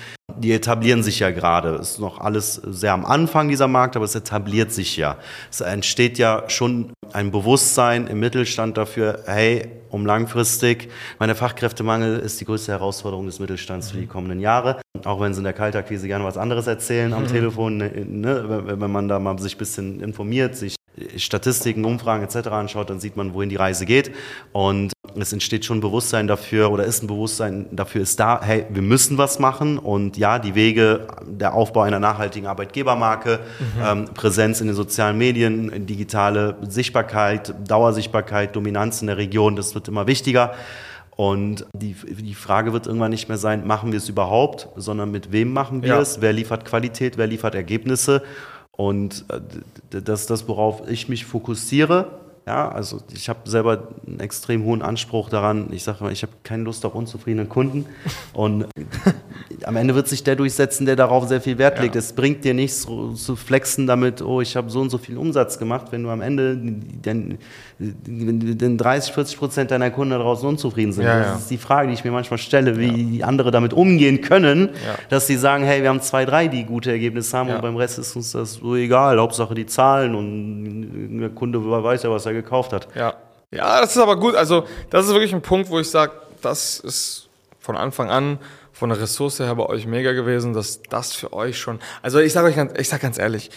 die 0.40 0.52
etablieren 0.52 1.02
sich 1.02 1.20
ja 1.20 1.30
gerade. 1.30 1.74
Es 1.76 1.92
ist 1.92 1.98
noch 2.00 2.20
alles 2.20 2.54
sehr 2.54 2.92
am 2.92 3.04
Anfang 3.04 3.48
dieser 3.48 3.68
Markt, 3.68 3.96
aber 3.96 4.04
es 4.04 4.14
etabliert 4.14 4.72
sich 4.72 4.96
ja. 4.96 5.16
Es 5.50 5.60
entsteht 5.60 6.18
ja 6.18 6.44
schon 6.48 6.92
ein 7.12 7.30
Bewusstsein 7.30 8.06
im 8.06 8.20
Mittelstand 8.20 8.76
dafür, 8.76 9.24
hey, 9.26 9.68
um 9.90 10.06
langfristig, 10.06 10.88
meine 11.18 11.34
Fachkräftemangel 11.34 12.20
ist 12.20 12.40
die 12.40 12.44
größte 12.44 12.72
Herausforderung 12.72 13.26
des 13.26 13.40
Mittelstands 13.40 13.90
für 13.90 13.98
die 13.98 14.06
kommenden 14.06 14.40
Jahre. 14.40 14.80
Auch 15.04 15.20
wenn 15.20 15.34
sie 15.34 15.38
in 15.38 15.44
der 15.44 15.52
Kaltakquise 15.52 16.06
gerne 16.06 16.24
was 16.24 16.36
anderes 16.36 16.66
erzählen 16.66 17.12
am 17.12 17.24
mhm. 17.24 17.28
Telefon, 17.28 17.78
ne, 17.78 18.62
wenn 18.64 18.90
man 18.90 19.08
da 19.08 19.18
mal 19.18 19.38
sich 19.38 19.56
ein 19.56 19.58
bisschen 19.58 20.00
informiert, 20.00 20.56
sich 20.56 20.76
Statistiken, 21.16 21.84
Umfragen 21.84 22.24
etc. 22.24 22.48
anschaut, 22.48 22.90
dann 22.90 23.00
sieht 23.00 23.16
man, 23.16 23.34
wohin 23.34 23.48
die 23.48 23.56
Reise 23.56 23.86
geht. 23.86 24.12
Und 24.52 24.92
es 25.18 25.32
entsteht 25.32 25.64
schon 25.64 25.80
Bewusstsein 25.80 26.26
dafür 26.26 26.70
oder 26.70 26.84
ist 26.84 27.02
ein 27.02 27.06
Bewusstsein 27.06 27.66
dafür 27.72 28.02
ist 28.02 28.20
da, 28.20 28.40
hey, 28.42 28.66
wir 28.70 28.82
müssen 28.82 29.18
was 29.18 29.38
machen. 29.38 29.78
Und 29.78 30.16
ja, 30.16 30.38
die 30.38 30.54
Wege, 30.54 31.08
der 31.26 31.54
Aufbau 31.54 31.82
einer 31.82 31.98
nachhaltigen 31.98 32.46
Arbeitgebermarke, 32.46 33.40
mhm. 33.58 33.82
ähm, 33.84 34.04
Präsenz 34.14 34.60
in 34.60 34.68
den 34.68 34.76
sozialen 34.76 35.18
Medien, 35.18 35.86
digitale 35.86 36.56
Sichtbarkeit, 36.68 37.54
Dauersichtbarkeit, 37.68 38.54
Dominanz 38.54 39.00
in 39.00 39.08
der 39.08 39.16
Region, 39.16 39.56
das 39.56 39.74
wird 39.74 39.88
immer 39.88 40.06
wichtiger. 40.06 40.54
Und 41.16 41.66
die, 41.74 41.94
die 41.94 42.34
Frage 42.34 42.72
wird 42.72 42.86
irgendwann 42.86 43.10
nicht 43.10 43.28
mehr 43.28 43.36
sein, 43.36 43.66
machen 43.66 43.92
wir 43.92 43.98
es 43.98 44.08
überhaupt, 44.08 44.68
sondern 44.76 45.10
mit 45.10 45.32
wem 45.32 45.52
machen 45.52 45.82
wir 45.82 45.90
ja. 45.90 46.00
es? 46.00 46.22
Wer 46.22 46.32
liefert 46.32 46.64
Qualität? 46.64 47.18
Wer 47.18 47.26
liefert 47.26 47.54
Ergebnisse? 47.54 48.22
Und 48.80 49.26
äh, 49.28 50.00
das 50.00 50.22
ist 50.22 50.30
das, 50.30 50.48
worauf 50.48 50.88
ich 50.88 51.10
mich 51.10 51.26
fokussiere. 51.26 52.19
Ja, 52.46 52.68
also 52.68 53.00
ich 53.12 53.28
habe 53.28 53.48
selber 53.48 53.88
einen 54.06 54.18
extrem 54.20 54.64
hohen 54.64 54.82
Anspruch 54.82 55.28
daran. 55.28 55.68
Ich 55.72 55.84
sage 55.84 55.98
immer, 56.00 56.10
ich 56.10 56.22
habe 56.22 56.32
keine 56.42 56.64
Lust 56.64 56.84
auf 56.84 56.94
unzufriedene 56.94 57.46
Kunden. 57.46 57.86
Und 58.32 58.66
am 59.64 59.76
Ende 59.76 59.94
wird 59.94 60.08
sich 60.08 60.24
der 60.24 60.36
durchsetzen, 60.36 60.86
der 60.86 60.96
darauf 60.96 61.28
sehr 61.28 61.40
viel 61.40 61.58
Wert 61.58 61.80
legt. 61.80 61.94
Ja. 61.94 61.98
Es 61.98 62.12
bringt 62.12 62.44
dir 62.44 62.54
nichts 62.54 62.82
zu 62.86 63.36
flexen 63.36 63.86
damit, 63.86 64.22
oh, 64.22 64.40
ich 64.40 64.56
habe 64.56 64.70
so 64.70 64.80
und 64.80 64.90
so 64.90 64.98
viel 64.98 65.18
Umsatz 65.18 65.58
gemacht, 65.58 65.88
wenn 65.90 66.02
du 66.02 66.08
am 66.08 66.22
Ende 66.22 66.58
dann, 67.02 67.38
dann 67.78 68.78
30, 68.78 69.12
40 69.12 69.38
Prozent 69.38 69.70
deiner 69.70 69.90
Kunden 69.90 70.12
daraus 70.12 70.42
unzufrieden 70.42 70.92
sind. 70.92 71.04
Ja, 71.04 71.18
das 71.18 71.26
ja. 71.26 71.36
ist 71.36 71.50
die 71.50 71.58
Frage, 71.58 71.88
die 71.88 71.94
ich 71.94 72.04
mir 72.04 72.10
manchmal 72.10 72.38
stelle, 72.38 72.78
wie 72.78 72.90
die 72.90 73.24
andere 73.24 73.50
damit 73.50 73.74
umgehen 73.74 74.22
können, 74.22 74.70
dass 75.08 75.26
sie 75.26 75.36
sagen, 75.36 75.64
hey, 75.64 75.82
wir 75.82 75.90
haben 75.90 76.00
zwei, 76.00 76.24
drei, 76.24 76.48
die 76.48 76.64
gute 76.64 76.90
Ergebnisse 76.90 77.36
haben 77.36 77.50
und 77.50 77.60
beim 77.60 77.76
Rest 77.76 77.98
ist 77.98 78.16
uns 78.16 78.32
das 78.32 78.54
so 78.54 78.74
egal. 78.76 79.18
Hauptsache 79.18 79.54
die 79.54 79.66
Zahlen 79.66 80.14
und 80.14 81.20
der 81.20 81.30
Kunde 81.30 81.60
weiß 81.64 82.02
ja, 82.02 82.10
was 82.10 82.26
er 82.26 82.29
gekauft 82.32 82.72
hat. 82.72 82.88
Ja. 82.94 83.14
Ja, 83.52 83.80
das 83.80 83.96
ist 83.96 84.02
aber 84.02 84.16
gut. 84.16 84.36
Also, 84.36 84.66
das 84.90 85.06
ist 85.06 85.12
wirklich 85.12 85.34
ein 85.34 85.42
Punkt, 85.42 85.70
wo 85.70 85.80
ich 85.80 85.90
sage, 85.90 86.12
das 86.40 86.78
ist 86.78 87.28
von 87.58 87.76
Anfang 87.76 88.08
an 88.08 88.38
von 88.72 88.90
der 88.90 89.00
Ressource 89.00 89.40
her 89.40 89.54
bei 89.56 89.66
euch 89.66 89.86
mega 89.86 90.12
gewesen, 90.12 90.52
dass 90.52 90.82
das 90.82 91.12
für 91.12 91.32
euch 91.32 91.58
schon. 91.58 91.80
Also, 92.00 92.20
ich 92.20 92.32
sage 92.32 92.46
euch 92.46 92.56
ganz, 92.56 92.72
ich 92.78 92.88
sag 92.88 93.00
ganz 93.00 93.18
ehrlich, 93.18 93.50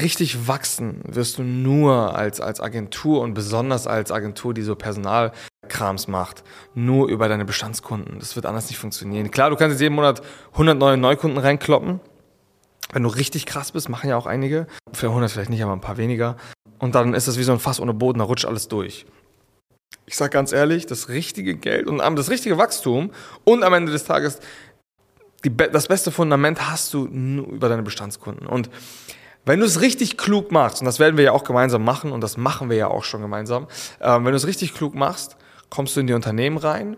richtig 0.00 0.48
wachsen 0.48 1.02
wirst 1.04 1.38
du 1.38 1.42
nur 1.42 2.16
als, 2.16 2.40
als 2.40 2.60
Agentur 2.60 3.20
und 3.20 3.34
besonders 3.34 3.86
als 3.86 4.12
Agentur, 4.12 4.54
die 4.54 4.62
so 4.62 4.76
Personalkrams 4.76 6.08
macht, 6.08 6.42
nur 6.74 7.08
über 7.08 7.28
deine 7.28 7.44
Bestandskunden. 7.44 8.18
Das 8.18 8.36
wird 8.36 8.46
anders 8.46 8.68
nicht 8.68 8.78
funktionieren. 8.78 9.30
Klar, 9.30 9.50
du 9.50 9.56
kannst 9.56 9.74
jetzt 9.74 9.82
jeden 9.82 9.94
Monat 9.94 10.22
100 10.52 10.78
neue 10.78 10.96
Neukunden 10.96 11.38
reinkloppen. 11.38 12.00
Wenn 12.92 13.02
du 13.02 13.08
richtig 13.08 13.46
krass 13.46 13.72
bist, 13.72 13.88
machen 13.88 14.10
ja 14.10 14.16
auch 14.16 14.26
einige. 14.26 14.66
Für 14.92 15.08
100 15.08 15.30
vielleicht 15.30 15.50
nicht, 15.50 15.62
aber 15.62 15.72
ein 15.72 15.80
paar 15.80 15.96
weniger. 15.96 16.36
Und 16.78 16.94
dann 16.94 17.14
ist 17.14 17.28
das 17.28 17.38
wie 17.38 17.42
so 17.42 17.52
ein 17.52 17.60
Fass 17.60 17.80
ohne 17.80 17.94
Boden, 17.94 18.18
da 18.18 18.24
rutscht 18.24 18.46
alles 18.46 18.68
durch. 18.68 19.06
Ich 20.06 20.16
sag 20.16 20.32
ganz 20.32 20.52
ehrlich, 20.52 20.86
das 20.86 21.08
richtige 21.08 21.54
Geld 21.54 21.86
und 21.86 21.98
das 21.98 22.30
richtige 22.30 22.58
Wachstum 22.58 23.12
und 23.44 23.62
am 23.62 23.74
Ende 23.74 23.92
des 23.92 24.04
Tages 24.04 24.40
die, 25.44 25.56
das 25.56 25.88
beste 25.88 26.10
Fundament 26.10 26.70
hast 26.70 26.92
du 26.94 27.06
nur 27.10 27.48
über 27.48 27.68
deine 27.68 27.82
Bestandskunden. 27.82 28.46
Und 28.46 28.70
wenn 29.44 29.60
du 29.60 29.66
es 29.66 29.80
richtig 29.80 30.18
klug 30.18 30.52
machst, 30.52 30.80
und 30.80 30.84
das 30.84 30.98
werden 30.98 31.16
wir 31.16 31.24
ja 31.24 31.32
auch 31.32 31.44
gemeinsam 31.44 31.84
machen, 31.84 32.12
und 32.12 32.20
das 32.20 32.36
machen 32.36 32.68
wir 32.68 32.76
ja 32.76 32.88
auch 32.88 33.04
schon 33.04 33.22
gemeinsam, 33.22 33.66
äh, 34.00 34.12
wenn 34.12 34.24
du 34.24 34.34
es 34.34 34.46
richtig 34.46 34.74
klug 34.74 34.94
machst, 34.94 35.36
kommst 35.70 35.96
du 35.96 36.00
in 36.00 36.06
die 36.06 36.12
Unternehmen 36.12 36.58
rein 36.58 36.96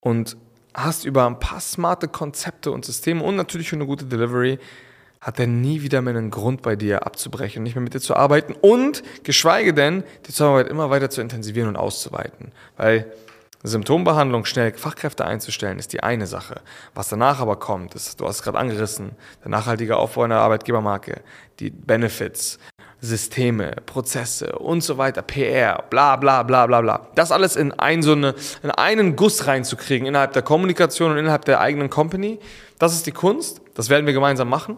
und 0.00 0.36
hast 0.74 1.04
über 1.04 1.26
ein 1.26 1.38
paar 1.38 1.60
smarte 1.60 2.08
Konzepte 2.08 2.70
und 2.70 2.84
Systeme 2.84 3.22
und 3.22 3.36
natürlich 3.36 3.72
eine 3.72 3.86
gute 3.86 4.04
Delivery 4.04 4.58
hat 5.24 5.40
er 5.40 5.46
nie 5.46 5.80
wieder 5.80 6.02
mehr 6.02 6.14
einen 6.14 6.30
Grund 6.30 6.60
bei 6.60 6.76
dir 6.76 7.06
abzubrechen 7.06 7.62
nicht 7.62 7.74
mehr 7.74 7.82
mit 7.82 7.94
dir 7.94 8.00
zu 8.00 8.14
arbeiten 8.14 8.54
und 8.60 9.02
geschweige 9.22 9.72
denn 9.72 10.04
die 10.26 10.32
Zusammenarbeit 10.32 10.68
immer 10.68 10.90
weiter 10.90 11.08
zu 11.08 11.22
intensivieren 11.22 11.70
und 11.70 11.76
auszuweiten. 11.76 12.52
Weil 12.76 13.10
Symptombehandlung 13.62 14.44
schnell 14.44 14.74
Fachkräfte 14.74 15.24
einzustellen, 15.24 15.78
ist 15.78 15.94
die 15.94 16.02
eine 16.02 16.26
Sache. 16.26 16.60
Was 16.94 17.08
danach 17.08 17.40
aber 17.40 17.56
kommt, 17.56 17.94
ist, 17.94 18.20
du 18.20 18.26
hast 18.26 18.36
es 18.36 18.42
gerade 18.42 18.58
angerissen, 18.58 19.12
der 19.42 19.50
nachhaltige 19.50 19.96
Aufbau 19.96 20.24
einer 20.24 20.40
Arbeitgebermarke, 20.40 21.22
die 21.58 21.70
Benefits, 21.70 22.58
Systeme, 23.00 23.76
Prozesse 23.86 24.58
und 24.58 24.82
so 24.82 24.98
weiter, 24.98 25.22
PR, 25.22 25.84
bla 25.88 26.16
bla 26.16 26.42
bla 26.42 26.66
bla 26.66 26.82
bla. 26.82 27.08
Das 27.14 27.32
alles 27.32 27.56
in, 27.56 27.72
ein, 27.72 28.02
so 28.02 28.12
eine, 28.12 28.34
in 28.62 28.70
einen 28.70 29.16
Guss 29.16 29.46
reinzukriegen 29.46 30.06
innerhalb 30.06 30.34
der 30.34 30.42
Kommunikation 30.42 31.12
und 31.12 31.16
innerhalb 31.16 31.46
der 31.46 31.60
eigenen 31.60 31.88
Company, 31.88 32.40
das 32.78 32.92
ist 32.92 33.06
die 33.06 33.12
Kunst. 33.12 33.62
Das 33.74 33.88
werden 33.88 34.04
wir 34.04 34.12
gemeinsam 34.12 34.50
machen. 34.50 34.76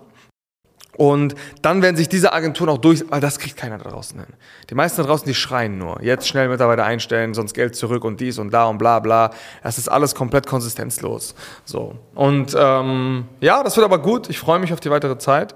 Und 0.96 1.34
dann 1.62 1.82
werden 1.82 1.96
sich 1.96 2.08
diese 2.08 2.32
Agenturen 2.32 2.70
auch 2.70 2.78
durch, 2.78 3.04
weil 3.10 3.20
das 3.20 3.38
kriegt 3.38 3.56
keiner 3.56 3.78
da 3.78 3.90
draußen 3.90 4.18
hin. 4.18 4.28
Die 4.70 4.74
meisten 4.74 5.02
da 5.02 5.06
draußen, 5.06 5.26
die 5.26 5.34
schreien 5.34 5.78
nur. 5.78 6.02
Jetzt 6.02 6.26
schnell 6.28 6.48
Mitarbeiter 6.48 6.84
einstellen, 6.84 7.34
sonst 7.34 7.54
Geld 7.54 7.76
zurück 7.76 8.04
und 8.04 8.20
dies 8.20 8.38
und 8.38 8.50
da 8.52 8.64
und 8.64 8.78
bla 8.78 8.98
bla. 9.00 9.30
Das 9.62 9.78
ist 9.78 9.88
alles 9.88 10.14
komplett 10.14 10.46
konsistenzlos. 10.46 11.34
So. 11.64 11.96
Und 12.14 12.56
ähm, 12.58 13.26
ja, 13.40 13.62
das 13.62 13.76
wird 13.76 13.84
aber 13.84 13.98
gut. 13.98 14.30
Ich 14.30 14.38
freue 14.38 14.58
mich 14.58 14.72
auf 14.72 14.80
die 14.80 14.90
weitere 14.90 15.18
Zeit. 15.18 15.54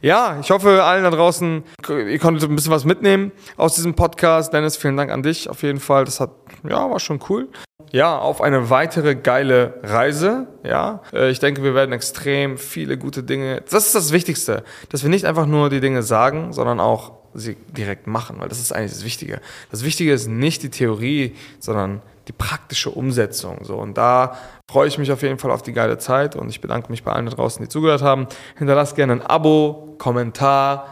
Ja, 0.00 0.38
ich 0.40 0.50
hoffe, 0.50 0.84
allen 0.84 1.04
da 1.04 1.10
draußen, 1.10 1.64
ihr 1.88 2.18
konntet 2.18 2.48
ein 2.48 2.54
bisschen 2.54 2.72
was 2.72 2.84
mitnehmen 2.84 3.32
aus 3.56 3.74
diesem 3.74 3.94
Podcast. 3.94 4.52
Dennis, 4.52 4.76
vielen 4.76 4.96
Dank 4.96 5.10
an 5.10 5.22
dich 5.22 5.48
auf 5.50 5.62
jeden 5.62 5.80
Fall. 5.80 6.04
Das 6.04 6.20
hat, 6.20 6.30
ja, 6.68 6.90
war 6.90 7.00
schon 7.00 7.20
cool 7.28 7.48
ja, 7.92 8.18
auf 8.18 8.40
eine 8.40 8.70
weitere 8.70 9.14
geile 9.14 9.74
Reise. 9.82 10.46
Ja, 10.64 11.02
äh, 11.12 11.30
ich 11.30 11.38
denke, 11.38 11.62
wir 11.62 11.74
werden 11.74 11.92
extrem 11.92 12.58
viele 12.58 12.98
gute 12.98 13.22
Dinge. 13.22 13.62
Das 13.70 13.86
ist 13.86 13.94
das 13.94 14.12
Wichtigste, 14.12 14.64
dass 14.90 15.02
wir 15.02 15.10
nicht 15.10 15.24
einfach 15.24 15.46
nur 15.46 15.70
die 15.70 15.80
Dinge 15.80 16.02
sagen, 16.02 16.52
sondern 16.52 16.80
auch 16.80 17.12
sie 17.34 17.56
direkt 17.76 18.06
machen, 18.06 18.36
weil 18.40 18.48
das 18.48 18.58
ist 18.58 18.72
eigentlich 18.72 18.92
das 18.92 19.04
Wichtige. 19.04 19.40
Das 19.70 19.84
Wichtige 19.84 20.12
ist 20.12 20.28
nicht 20.28 20.62
die 20.62 20.70
Theorie, 20.70 21.34
sondern 21.60 22.02
die 22.28 22.32
praktische 22.32 22.90
Umsetzung. 22.90 23.64
So, 23.64 23.76
und 23.76 23.96
da 23.98 24.36
freue 24.70 24.86
ich 24.86 24.98
mich 24.98 25.10
auf 25.10 25.22
jeden 25.22 25.38
Fall 25.38 25.50
auf 25.50 25.62
die 25.62 25.72
geile 25.72 25.98
Zeit 25.98 26.36
und 26.36 26.48
ich 26.50 26.60
bedanke 26.60 26.90
mich 26.90 27.02
bei 27.02 27.12
allen 27.12 27.26
da 27.26 27.32
draußen, 27.32 27.62
die 27.64 27.68
zugehört 27.68 28.02
haben. 28.02 28.26
Hinterlasst 28.56 28.94
gerne 28.94 29.14
ein 29.14 29.22
Abo, 29.22 29.96
Kommentar, 29.98 30.88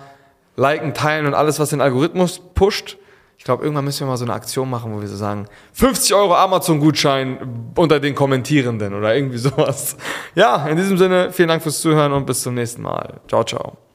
liken, 0.57 0.94
teilen 0.94 1.27
und 1.27 1.35
alles, 1.35 1.61
was 1.61 1.70
den 1.70 1.81
Algorithmus 1.81 2.40
pusht. 2.55 2.96
Ich 3.38 3.44
glaube, 3.44 3.62
irgendwann 3.62 3.85
müssen 3.85 4.01
wir 4.01 4.07
mal 4.07 4.16
so 4.16 4.25
eine 4.25 4.33
Aktion 4.33 4.68
machen, 4.70 4.94
wo 4.94 5.01
wir 5.01 5.09
so 5.09 5.16
sagen, 5.16 5.46
50 5.75 6.14
Euro 6.14 6.35
Amazon-Gutschein 6.35 7.72
unter 7.77 8.01
den 8.01 8.14
Kommentierenden 8.14 8.94
oder 8.94 9.14
irgendwie 9.14 9.38
sowas. 9.38 9.96
Ja, 10.35 10.66
in 10.66 10.77
diesem 10.77 10.96
Sinne, 10.96 11.33
vielen 11.33 11.49
Dank 11.49 11.62
fürs 11.62 11.81
Zuhören 11.81 12.12
und 12.12 12.25
bis 12.27 12.42
zum 12.42 12.55
nächsten 12.55 12.83
Mal. 12.83 13.20
Ciao, 13.29 13.44
ciao. 13.44 13.86